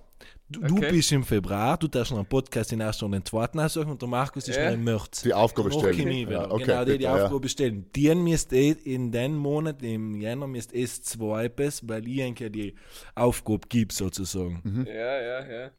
[0.50, 0.92] Du, du Okay.
[0.92, 4.02] bist im Februar, du darfst noch einen Podcast in ersten und den zweiten aussuchen und
[4.02, 4.66] der Markus ist Ja.
[4.66, 5.22] noch im März.
[5.22, 6.30] Die Aufgabe Noch stellen.
[6.30, 7.24] Ja, okay, genau, die die bitte, ja.
[7.24, 7.86] Aufgabe stellen.
[7.96, 12.52] Die müsst eh in den Monat, im Jänner, müsst es zwei bis, weil ich eigentlich
[12.52, 12.76] die
[13.16, 14.60] Aufgabe gebe, sozusagen.
[14.64, 14.88] Mhm.
[14.88, 15.72] Ja, ja, ja.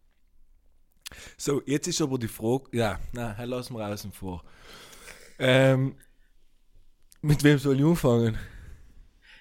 [1.36, 4.42] So, jetzt ist aber die Frage, ja, na, lassen wir außen vor.
[5.38, 5.96] Ähm,
[7.20, 8.38] mit wem soll ich anfangen?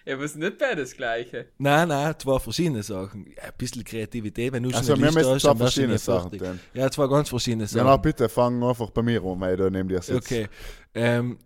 [0.05, 1.47] Ja, was nicht bei das Gleiche.
[1.57, 3.25] Nein, nein, zwei verschiedene Sachen.
[3.35, 5.57] Ja, ein bisschen Kreativität, wenn du schon Also, eine wir Liste müssen hast, zwei dann
[5.57, 6.59] verschiedene Sachen tun.
[6.73, 7.85] Ja, zwei ganz verschiedene Ja, Sachen.
[7.85, 10.25] na, bitte, fang einfach bei mir an, weil da neben dir sitzt.
[10.31, 10.47] Okay.
[10.95, 11.37] Ähm,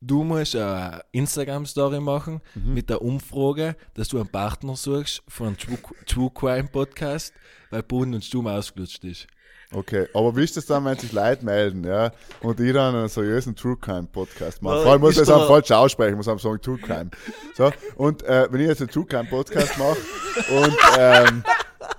[0.00, 2.74] du musst eine Instagram-Story machen Mhm.
[2.74, 7.32] mit der Umfrage, dass du einen Partner suchst von einem True, True Crime Podcast,
[7.70, 9.26] weil Boden und Stumm ausgelutscht ist.
[9.72, 12.10] Okay, aber wie ist das dann, wenn sich Leute melden, ja,
[12.42, 14.82] und ich dann einen seriösen True Crime Podcast mache?
[14.82, 17.10] Vor allem muss ich das auch doch- falsch aussprechen, muss einfach sagen True Crime.
[17.54, 19.96] So, und äh, wenn ich jetzt einen True Crime Podcast mache
[20.50, 21.44] und, ähm,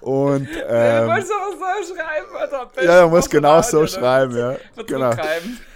[0.01, 1.55] und, Du ähm, musst aber
[1.85, 2.83] so schreiben, oder?
[2.83, 5.13] ja, man muss genau so schreiben, ja, Genau.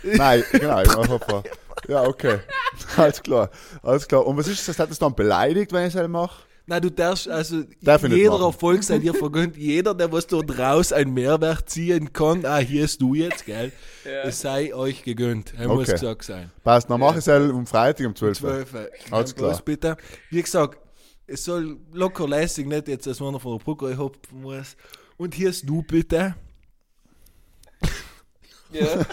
[0.03, 1.43] Nein, genau, ich mache einfach.
[1.87, 2.39] Ja, okay.
[2.97, 3.49] Alles klar.
[3.83, 4.25] Alles klar.
[4.25, 4.79] Und was ist das?
[4.79, 6.43] Hat das dann beleidigt, wenn ich es halt mache?
[6.68, 8.39] Nein, du darfst, also Darf jeder.
[8.39, 12.86] Erfolg sei dir vergönnt, jeder, der was dort raus einen Mehrwert ziehen kann, ah, hier
[12.86, 13.72] ist du jetzt, gell?
[14.03, 14.24] Ja.
[14.24, 15.53] Es sei euch gegönnt.
[15.57, 15.76] Er Okay.
[15.76, 16.51] muss gesagt sein.
[16.63, 18.66] Passt, dann mache ich es halt um Freitag um 12 Uhr.
[18.68, 18.89] 12.
[19.11, 19.61] Alles klar.
[19.63, 19.95] bitte.
[20.32, 20.80] Wie gesagt,
[21.28, 24.76] es soll locker lässig, nicht jetzt, dass man von der Brücke hopfen muss.
[25.18, 26.36] Und hier ist du bitte.
[28.72, 28.88] Ja.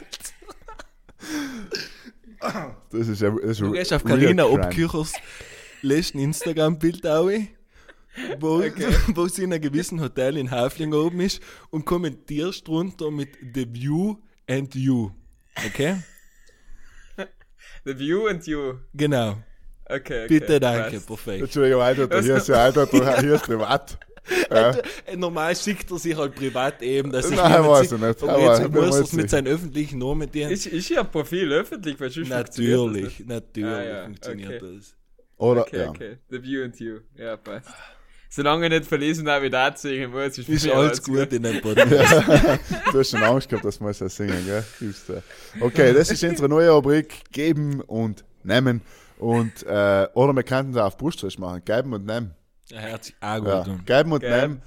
[2.91, 3.31] Das ist ja.
[3.31, 4.65] Das ist Du gehst auf real Carina crime.
[4.65, 5.13] Obküchers,
[5.83, 7.31] lässt ein Instagram-Bild auf,
[8.39, 8.63] wo,
[9.15, 13.67] wo sie in einem gewissen Hotel in Hafling oben ist und kommentierst drunter mit The
[13.73, 14.17] View
[14.49, 15.11] and You.
[15.67, 15.97] Okay?
[17.85, 18.75] The View and You.
[18.95, 19.39] Genau.
[19.85, 20.27] Okay, okay.
[20.29, 21.07] Bitte, danke, passt.
[21.07, 21.43] perfekt.
[21.43, 22.87] Entschuldigung, Alter, hier ist ja Alter,
[23.21, 23.99] hier ist privat.
[24.51, 24.71] Ja.
[25.05, 28.39] Äh, Normal schickt er sich halt privat eben, dass sich Nein, weiß ich nicht, aber
[28.41, 30.51] jetzt ich muss er es mit seinem öffentlichen Namen dienen.
[30.51, 31.99] Ist, ist ihr Profil öffentlich?
[32.01, 34.75] Weil sonst funktioniert das Natürlich, natürlich Ah, ja, funktioniert okay.
[34.77, 34.97] das.
[35.43, 35.89] Oder, Okay, ja.
[35.91, 36.17] okay.
[36.31, 36.99] The View and You.
[37.17, 37.69] Ja, passt.
[38.31, 41.61] Solange ich nicht verlesen habe, wie das singen muss, ist, Ist alles gut in dem
[41.61, 42.25] Podcast.
[42.93, 44.65] Du hast schon Angst gehabt, dass wir es ja singen, gell?
[45.61, 48.81] Okay, das ist unsere neue Rubrik Geben und Nehmen.
[49.19, 51.63] Und, äh, oder wir könnten es auch auf Bruststrich machen.
[51.65, 52.35] Geben und nehmen.
[52.73, 53.61] Hört sich auch gut Ja.
[53.63, 53.83] an.
[53.85, 54.63] Geben und nehmen.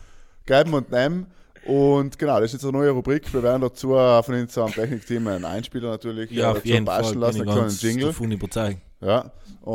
[0.46, 1.28] Geben und nehmen.
[1.66, 3.34] Und genau, das ist unsere neue Rubrik.
[3.34, 7.00] Wir werden dazu äh, von unserem Technikteam einen Einspieler natürlich Ja, auf dazu jeden Fall.
[7.02, 8.06] basteln Bin lassen, ich ganz Jingle.
[8.08, 8.78] davon überzeugt.
[9.02, 9.32] Ja.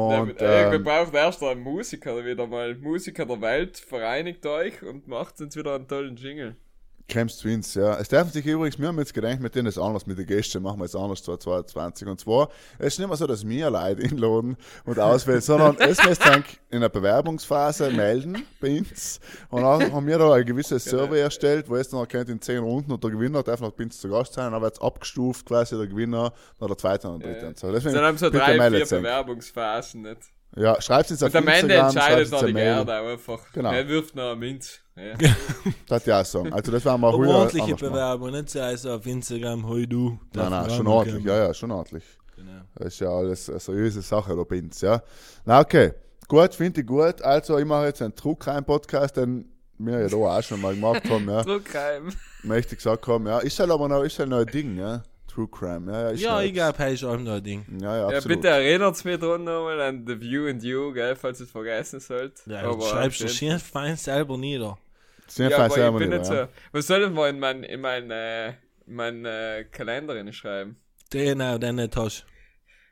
[0.09, 2.75] Ja, Und, äh, wir ähm, brauchen erst einen Musiker wieder mal.
[2.77, 6.57] Musiker der Welt, vereinigt euch und macht uns wieder einen tollen Jingle.
[7.11, 7.99] Camps Twins, ja.
[7.99, 10.63] Es dürfen sich übrigens, wir haben jetzt gedacht, mit denen ist anders, mit den Gästen
[10.63, 12.09] machen wir jetzt anders 2022.
[12.09, 12.49] Und zwar,
[12.79, 14.57] es ist nicht mehr so, dass wir Leute einladen
[14.87, 19.21] und auswählen, sondern es müsst dann in der Bewerbungsphase melden bei uns.
[19.51, 22.59] Und dann haben wir da ein gewisses Survey erstellt, wo jetzt noch erkennt in 10
[22.61, 25.77] Runden und der Gewinner darf noch bei uns zu Gast sein, aber jetzt abgestuft quasi
[25.77, 27.47] der Gewinner, dann der zweite und der dritte.
[27.49, 27.73] Und so.
[27.73, 28.87] Deswegen, Dann haben so drei, vier.
[28.87, 30.21] Bewerbungsphasen nicht.
[30.57, 32.61] Ja, schreibt es auf Und am Ende Instagram, entscheidet noch die eine.
[32.61, 33.41] Gerda einfach.
[33.53, 33.73] Genau.
[33.73, 34.81] Er wirft noch eine Minz.
[35.01, 35.35] Ja.
[35.87, 36.53] Das ich auch sagen.
[36.53, 37.89] Also das werden wir Aber ordentliche machen.
[37.89, 40.19] Bewerbung, nicht so also auf Instagram, hoi du.
[40.35, 42.05] Nein, nein, schon ordentlich, ja, ja, schon ordentlich.
[42.37, 42.61] Genau.
[42.75, 45.03] Das ist ja alles eine seriöse Sache uns, ja.
[45.45, 45.93] Na, okay.
[46.29, 47.21] Gut, finde ich gut.
[47.23, 51.29] Also, ich mache jetzt einen Druckrein-Podcast, den wir ja da auch schon mal gemacht haben,
[51.29, 51.43] ja.
[51.45, 52.13] Druckheim.
[52.43, 53.39] Möchte gesagt haben, ja.
[53.41, 55.03] Ist halt aber noch, ist halt noch ein Ding, ja.
[55.27, 56.09] True Crime, ja, ja.
[56.11, 57.65] Ist Ja, ich glaube, das ist auch noch ein Ding.
[57.81, 58.29] Ja, ja, Ja, absolut.
[58.41, 62.01] bitte erinnert mich dran nochmal an The View and You, gell, falls ihr es vergessen
[62.01, 62.43] sollt.
[62.47, 64.77] Ja, Aber du schreibst du schön fein selber nieder.
[65.31, 66.49] Sehr Ja, fein aber ich bin nicht, so.
[66.73, 68.55] Was soll denn mal in mein, in mein, äh,
[68.87, 70.77] mein äh, Kalender schreiben?
[71.11, 72.27] Genau, den nicht hast.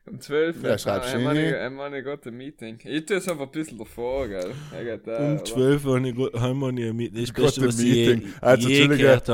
[0.07, 1.55] Um 12 Ja, schreibst du ich meine, hin.
[1.67, 2.79] ich meine, Gott, ein Meeting.
[2.85, 4.55] Ich tue es einfach ein bisschen davor, gell.
[4.83, 5.45] Geht da, Um oder?
[5.45, 7.13] 12 Uhr Harmonie mit.
[7.15, 8.33] Das ist das Gott, ein ich je, Meeting.
[8.41, 9.31] Also, je gehört.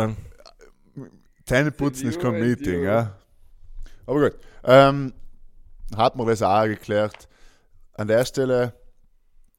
[1.44, 3.18] Zähneputzen ist kein Meeting, ja.
[4.06, 4.38] Aber gut.
[4.64, 5.12] Ähm,
[5.94, 7.28] hat man das auch geklärt.
[7.92, 8.72] An der Stelle,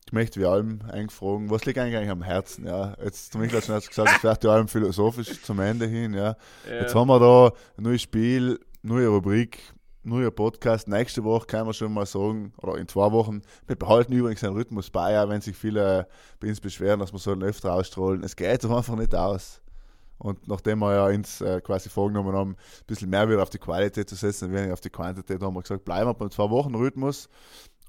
[0.07, 2.95] ich möchte wie allem eingefragen, was liegt eigentlich am Herzen, ja.
[3.03, 6.35] Jetzt, zum hast du gesagt, es wird ja allem philosophisch zum Ende hin, ja.
[6.69, 6.81] Ja.
[6.81, 9.59] Jetzt haben wir da ein neues Spiel, neue Rubrik,
[10.03, 10.87] neuer Podcast.
[10.87, 13.41] Nächste Woche kann man schon mal sagen, oder in zwei Wochen.
[13.65, 16.07] Wir behalten übrigens den Rhythmus bei, auch wenn sich viele
[16.39, 18.23] bei uns beschweren, dass wir sollen öfter ausstrahlen.
[18.23, 19.61] Es geht doch einfach nicht aus.
[20.17, 23.57] Und nachdem wir ja uns äh, quasi vorgenommen haben, ein bisschen mehr wieder auf die
[23.57, 26.73] Qualität zu setzen, weniger auf die Quantität, haben wir gesagt, bleiben wir beim zwei Wochen
[26.75, 27.27] Rhythmus.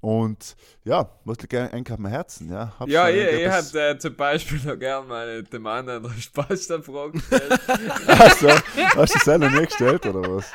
[0.07, 0.55] Und
[0.85, 2.49] ja, was liegt eigentlich am Herzen?
[2.53, 6.11] Ja, Hab's Ja, ich, ich hätte äh, zum Beispiel noch gerne meine dem anderen der
[6.11, 7.53] Spaß-Frage gestellt.
[8.07, 10.53] Achso, hast du das selber nicht gestellt, oder was?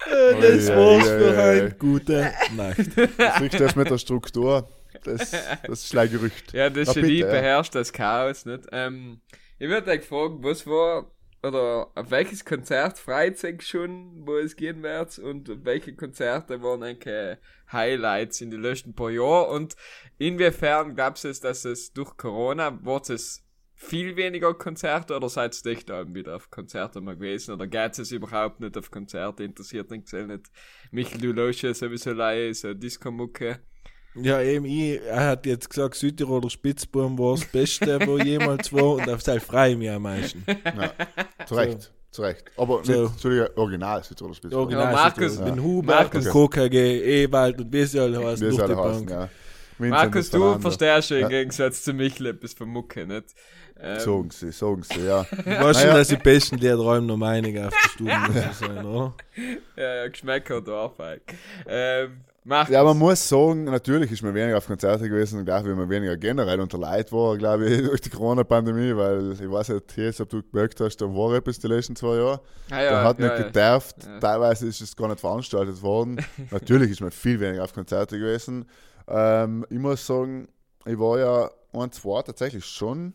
[0.00, 1.64] Das Ui, war's ui, für heute.
[1.66, 1.74] ui.
[1.78, 2.96] Gute Nacht.
[2.96, 3.06] Du
[3.38, 4.68] kriegst das mit der Struktur.
[5.04, 5.30] Das,
[5.64, 6.52] das ist ein Gerücht.
[6.52, 7.26] Ja, das Ja, Genie ja.
[7.26, 8.64] beherrscht das Chaos, nicht?
[8.72, 9.20] Ähm,
[9.60, 11.12] ich würde euch fragen, was war,
[11.42, 16.82] oder auf welches Konzert freut sich schon, wo es gehen wird, und welche Konzerte waren
[16.82, 17.38] eigentlich
[17.70, 19.76] Highlights in den letzten paar Jahren, und
[20.18, 25.72] inwiefern glaubst du, dass es durch Corona, wird es viel weniger Konzerte, oder seid ihr
[25.72, 29.90] echt da wieder auf Konzerte mal gewesen, oder geht es überhaupt nicht auf Konzerte, interessiert
[29.90, 30.50] den nicht?
[30.90, 33.60] Löscht ja sowieso leider, so Disco-Mucke.
[34.22, 38.94] Ja, eben, ich, er hat jetzt gesagt, Südtiroler Spitzbuben war das Beste, wo jemals war,
[38.94, 40.44] und auf das freue ich mich am meisten.
[40.46, 40.92] Ja,
[41.46, 41.82] zu Recht.
[41.82, 42.44] Zu zu Recht.
[42.56, 43.02] Aber So.
[43.04, 44.56] nicht zu der Original Südtiroler Spitze.
[44.56, 45.50] Original Markus- Südtirol.
[45.50, 45.62] Mit Ja.
[45.62, 49.10] Hubert Markus- und KKG, Ewald und wie sie alle heißen, durch die alle heißen, Bank.
[49.10, 49.28] ja.
[49.88, 51.28] Markus, du verstehst ja im Ja.
[51.28, 53.26] Gegensatz zu Michel etwas von Mucke, nicht?
[53.80, 55.24] Ähm, Sagen sie, sagen sie, ja.
[55.44, 59.14] Weißt schon, dass die besten Liederräume noch einige auf der Stube müssen sein, oder?
[59.76, 60.94] Ja, ja, Geschmäcker da auch
[61.68, 65.64] ähm, Markus, Ja, man muss sagen, natürlich ist man weniger auf Konzerte gewesen und gleich,
[65.66, 69.68] wie man weniger generell unter Leid war, glaube ich, durch die Corona-Pandemie, weil ich weiß
[69.68, 72.40] nicht, jetzt, ob du gemerkt hast, da war etwas die letzten zwei Jahre.
[72.70, 73.44] ah, ja, da hat ja, nicht ja.
[73.46, 74.18] gedarft, Ja.
[74.18, 76.24] teilweise ist es gar nicht veranstaltet worden.
[76.50, 78.64] Natürlich ist man viel weniger auf Konzerte gewesen.
[79.06, 80.48] Ähm, ich muss sagen,
[80.86, 83.12] ich war ja ein, zwei tatsächlich schon.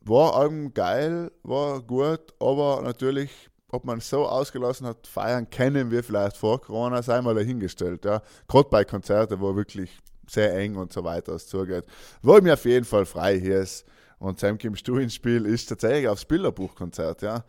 [0.00, 3.30] War allem geil, war gut, aber natürlich,
[3.74, 8.04] ob man so ausgelassen hat, feiern können wir vielleicht vor Corona, sei mal dahingestellt.
[8.04, 8.22] Ja.
[8.48, 9.90] Gerade bei Konzerten, wo wirklich
[10.28, 11.84] sehr eng und so weiter es zugeht.
[12.22, 13.84] Wo mir auf jeden Fall frei hier ist
[14.18, 17.22] und Sam du ins Spiel, ist tatsächlich aufs Bilderbuchkonzert.
[17.22, 17.44] Ja.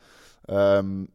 [0.47, 1.09] Ähm,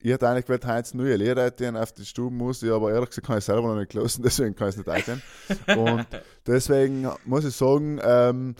[0.00, 3.10] ich hätte eigentlich gewählt, Heinz neue Lieder hätte auf die Stuben muss, ich aber ehrlich
[3.10, 5.22] gesagt kann ich selber noch nicht closen, deswegen kann ich es nicht einteilen.
[5.76, 6.06] Und
[6.46, 8.54] deswegen muss ich sagen, ähm,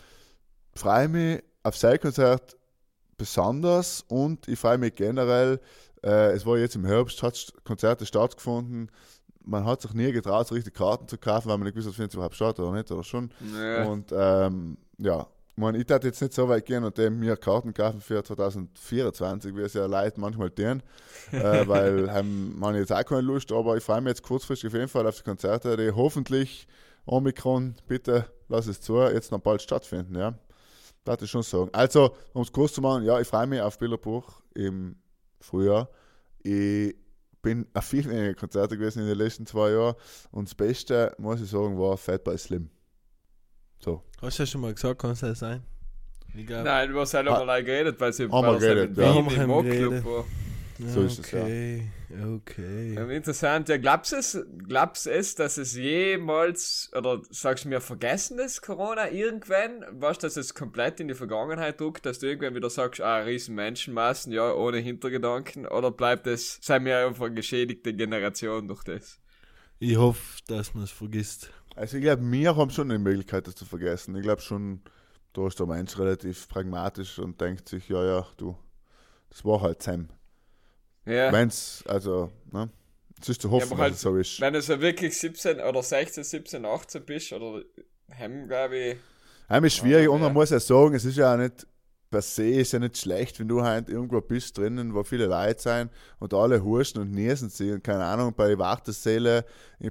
[0.74, 2.58] freue mich auf Seilkonzert
[3.19, 5.61] besonders und ich freue mich generell,
[6.03, 8.91] äh, es war jetzt im Herbst, hat Konzerte stattgefunden,
[9.45, 11.95] man hat sich nie getraut, so richtig Karten zu kaufen, weil man nicht gewusst hat,
[11.95, 13.31] findet es überhaupt statt oder nicht, oder schon.
[13.57, 13.85] Ja.
[13.85, 17.37] Und ähm, ja, ich meine, ich darf jetzt nicht so weit gehen und dem mir
[17.37, 20.83] Karten kaufen für 2024, wie es ja Leute manchmal tun,
[21.33, 24.75] äh, weil haben man jetzt auch keine Lust, aber ich freue mich jetzt kurzfristig auf
[24.75, 26.69] jeden Fall auf die Konzerte, die hoffentlich
[27.07, 30.35] Omikron, bitte lass es zu, jetzt noch bald stattfinden, ja.
[31.05, 31.71] Das ich schon sagen.
[31.73, 34.97] Also, um es kurz zu machen, ja, ich freue mich auf Bilderbuch im
[35.41, 35.89] Frühjahr.
[36.43, 36.95] Ich
[37.43, 39.95] bin auf viel weniger Konzerte gewesen in den letzten zwei Jahren
[40.31, 42.69] und das Beste, muss ich sagen, war Fat by Slim.
[43.79, 44.03] So.
[44.21, 45.63] Hast du ja schon mal gesagt, kann es das sein?
[46.37, 47.41] Ich glaub, Nein, du hast halt Ah.
[47.41, 49.15] einmal geredet, weil sie geredet, in ja.
[49.15, 50.05] Wien im Mockclub geredet.
[50.05, 50.25] war.
[50.79, 51.43] So ist es, ja.
[51.43, 51.89] Okay,
[52.37, 52.95] okay.
[52.95, 53.68] Ja, interessant.
[53.68, 58.39] Ja, glaubst du es, glaubst du es, dass es jemals, oder sagst du mir, vergessen
[58.39, 59.85] ist, Corona irgendwann?
[59.91, 63.18] Weißt du, dass es komplett in die Vergangenheit drückt, dass du irgendwann wieder sagst, ah,
[63.18, 65.66] riesen Menschenmassen, ja, ohne Hintergedanken?
[65.66, 69.20] Oder bleibt es, sei mir einfach eine geschädigte Generation durch das?
[69.81, 71.51] Ich hoffe, dass man es vergisst.
[71.76, 74.16] Also ich glaube, wir haben schon die Möglichkeit, das zu vergessen.
[74.16, 74.83] Ich glaube schon,
[75.33, 78.57] da ist der Mensch relativ pragmatisch und denkt sich, ja, ja, du,
[79.31, 80.09] das war halt Sam.
[81.09, 81.33] Ja.
[81.33, 82.69] Wenn's, also, ne?
[83.21, 84.41] Es ist zu hoffen, halt- dass es so ist.
[84.41, 87.63] Wenn du so wirklich 17 oder 16, 17, 18 bist, oder
[88.19, 88.97] haben, glaube ich,
[89.49, 90.35] Heim ist schwierig Ja, und man ja.
[90.35, 91.67] muss ja sagen, es ist ja auch nicht,
[92.11, 95.61] per se ist ja nicht schlecht, wenn du halt irgendwo bist drinnen, wo viele Leute
[95.61, 95.91] sein
[96.21, 99.43] und alle husten und niesen sie und keine Ahnung, bei den Wartesälen,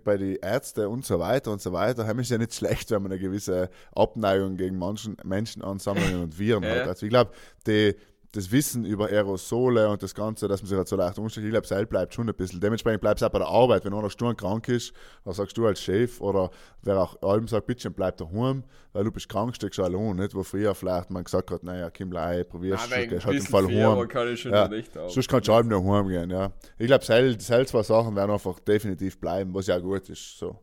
[0.03, 2.05] bei den Ärzten und so weiter und so weiter.
[2.07, 6.63] Heim ist ja nicht schlecht, wenn man eine gewisse Abneigung gegen Menschen, Menschenansammlungen und Viren
[6.63, 6.69] Ja.
[6.75, 6.87] hat.
[6.87, 7.31] Also ich glaube,
[7.65, 7.95] die
[8.33, 11.51] das Wissen über Aerosole und das Ganze, dass man sich halt so leicht umstellt, ich
[11.51, 12.59] glaube, es bleibt schon ein bisschen.
[12.59, 13.85] Dementsprechend bleibt es auch bei der Arbeit.
[13.85, 16.51] Wenn einer stur krank ist, dann sagst du als Chef oder
[16.81, 20.35] wer auch allem sagt, bitte bleib daheim, weil du bist krank, steckst du allein, nicht?
[20.35, 23.67] Wo früher vielleicht man gesagt hat, naja, Kim Lai, probierst du, gehst halt im Fall
[23.67, 24.07] heim.
[24.07, 24.67] kann ich schon Ja.
[24.67, 25.09] nicht haben.
[25.09, 26.51] Sonst kannst du halb noch heim gehen, ja.
[26.77, 30.59] Ich glaube, sel, sel zwei Sachen werden einfach definitiv bleiben, was ja gut ist, so.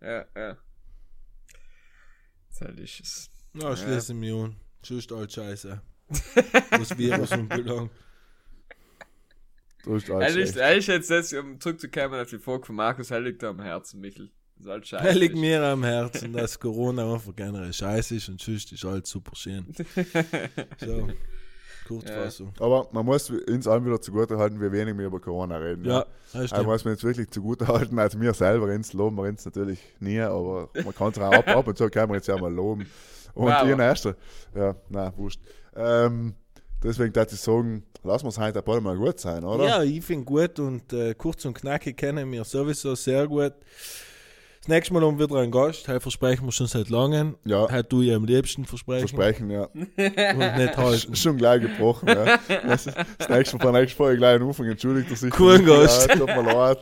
[0.00, 0.56] Ja, ja.
[2.58, 3.30] Das ist es.
[3.54, 4.56] Ja, schließe mich an.
[4.82, 5.82] Sonst alles scheiße.
[6.70, 7.90] Was Virus und Belang.
[9.84, 10.78] Du hast alles ist, schlecht.
[10.78, 14.00] ist jetzt, jetzt, um zurückzukommen auf die Frage von Markus, er liegt da am Herzen,
[14.00, 14.30] Michel.
[14.56, 15.08] Das ist halt scheiße.
[15.08, 19.10] Er liegt mir am Herzen, dass Corona einfach generell scheiße ist und sonst ist alles
[19.10, 19.66] super schön.
[20.78, 21.08] So,
[21.86, 22.52] Kurzfassung.
[22.60, 25.84] Aber man muss uns allen wieder zugute halten, wie wenig wir über Corona reden.
[25.84, 26.66] Ja, das stimmt.
[26.66, 30.20] muss man jetzt wirklich zugute halten, also mir selber ins loben wir uns natürlich nie,
[30.20, 32.86] aber man kann es auch ab, ab und zu kann man jetzt ja mal loben.
[33.34, 34.16] Und ihr Erster,
[34.54, 35.40] ja, na wurscht.
[35.76, 36.34] Ähm,
[36.82, 39.66] deswegen darf ich sagen, lassen wir es heute ein paar Mal gut sein, oder?
[39.66, 43.54] Ja, ich finde gut und äh, kurz und knackig kennen wir sowieso sehr gut.
[44.64, 45.86] Das nächste Mal haben wir wieder einen Gast.
[45.88, 47.36] Heute versprechen wir schon seit langem.
[47.44, 47.70] Ja.
[47.70, 49.08] Heute du ihr am liebsten versprechen.
[49.08, 49.64] Versprechen, ja.
[49.64, 49.98] Und nicht
[50.78, 51.14] halten.
[51.14, 52.38] Schon gleich gebrochen, ja.
[52.66, 55.30] Das, ist, das nächste Mal, nächste Folge gleich am Anfang entschuldigt er sich.
[55.32, 56.08] Coolen Gast.
[56.08, 56.78] Ja, tut mir leid.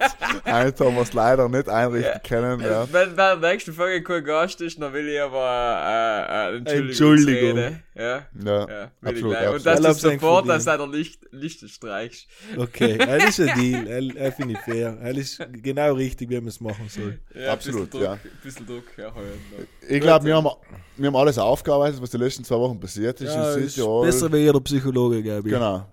[0.46, 2.86] Heute haben wir es leider nicht einrichten können, ja.
[2.92, 6.88] Wenn wenn der nächste Folge kein Gast ist, dann will ich aber äh, äh, Entschuldigung.
[6.88, 7.80] Entschuldigung.
[7.94, 9.34] Ja, Ja, ja, absolut.
[9.36, 9.54] absolut.
[9.56, 12.26] Und dass Ich du sofort aus deiner Licht, Liste streichst.
[12.56, 13.86] Okay, das ist ein Deal.
[13.86, 14.96] Er, er finde ich fair.
[15.00, 17.18] Er ist genau richtig, wie man es machen soll.
[17.34, 18.18] Ja, Absolut, bisschen Druck, ja.
[18.42, 19.40] Bisschen Druck erhöhen.
[19.88, 20.48] Ich glaube, wir haben,
[20.96, 23.34] wir haben alles aufgearbeitet, was die letzten zwei Wochen passiert ist.
[23.34, 25.54] Ja, ist besser wie jeder Psychologe, glaube ich.
[25.54, 25.86] Genau.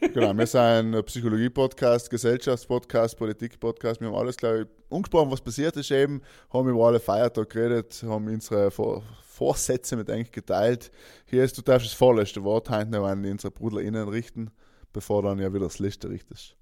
[0.00, 4.00] Genau, wir sind ein Psychologie-Podcast, Gesellschaftspodcast, Politik-Podcast.
[4.00, 6.22] Wir haben alles, glaube ich, angesprochen, was passiert ist eben,
[6.52, 9.02] haben über alle Feiertage geredet, haben unsere Vor
[9.36, 10.90] Vorsätze mit eigentlich geteilt.
[11.26, 14.50] Hier ist, du darfst das vorletzte Wort heute noch an unsere BruderInnen richten.
[14.96, 16.56] bevor dann ja wieder das Licht richtest.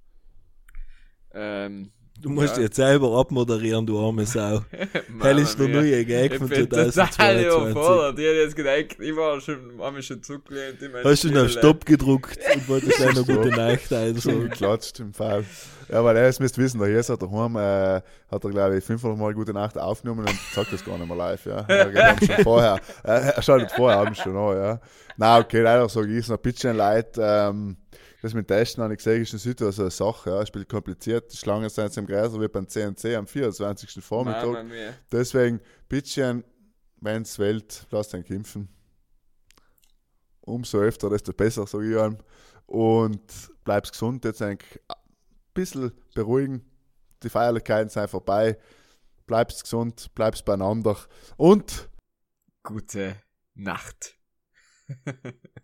[1.32, 2.62] Ähm, Du musst Ja.
[2.62, 4.60] jetzt selber abmoderieren, du arme Sau.
[5.20, 7.46] Hell ist der neue Gag Ich von bin total 2022.
[7.72, 8.18] überfordert.
[8.18, 10.78] Ich hätte jetzt gedacht, ich war schon, hab mich schon zugelehnt.
[11.04, 11.48] Hast du noch.
[11.48, 14.40] Stopp gedruckt und wolltest noch gute Nacht So einsagen.
[14.48, 15.44] geklatscht im Fall.
[15.90, 18.00] Ja, weil er es müsst wissen, der Jes hat daheim, äh,
[18.30, 21.16] hat er glaube ich 500 Mal gute Nacht aufgenommen und sagt das gar nicht mehr
[21.16, 21.64] live, ja.
[21.68, 24.80] Er, geht schon vorher, äh, er schaltet vorher abends schon an, ja.
[25.18, 27.76] Na okay, leider sage ich es noch ein bisschen leid, ähm,
[28.24, 30.46] das mit Testen habe ich gesehen, ist in Südtirol so eine Sache, ja.
[30.46, 34.02] Spielt kompliziert, die Schlangen sind im Gräser wie beim CNC am 24.
[34.02, 34.46] Vormittag.
[34.46, 34.94] Mama mia.
[35.12, 35.60] Deswegen,
[35.90, 36.42] bisschen,
[37.02, 38.70] wenn es wählt, lasst ihn kämpfen.
[40.40, 42.16] Umso öfter, desto besser, sage ich einem.
[42.64, 43.30] Und
[43.62, 44.96] bleibst gesund, jetzt eigentlich ein
[45.52, 46.64] bisschen beruhigen.
[47.22, 48.58] Die Feierlichkeiten sind vorbei.
[49.26, 50.96] Bleibst gesund, bleibst beieinander.
[51.36, 51.90] Und
[52.62, 53.16] Gute
[53.52, 54.18] Nacht.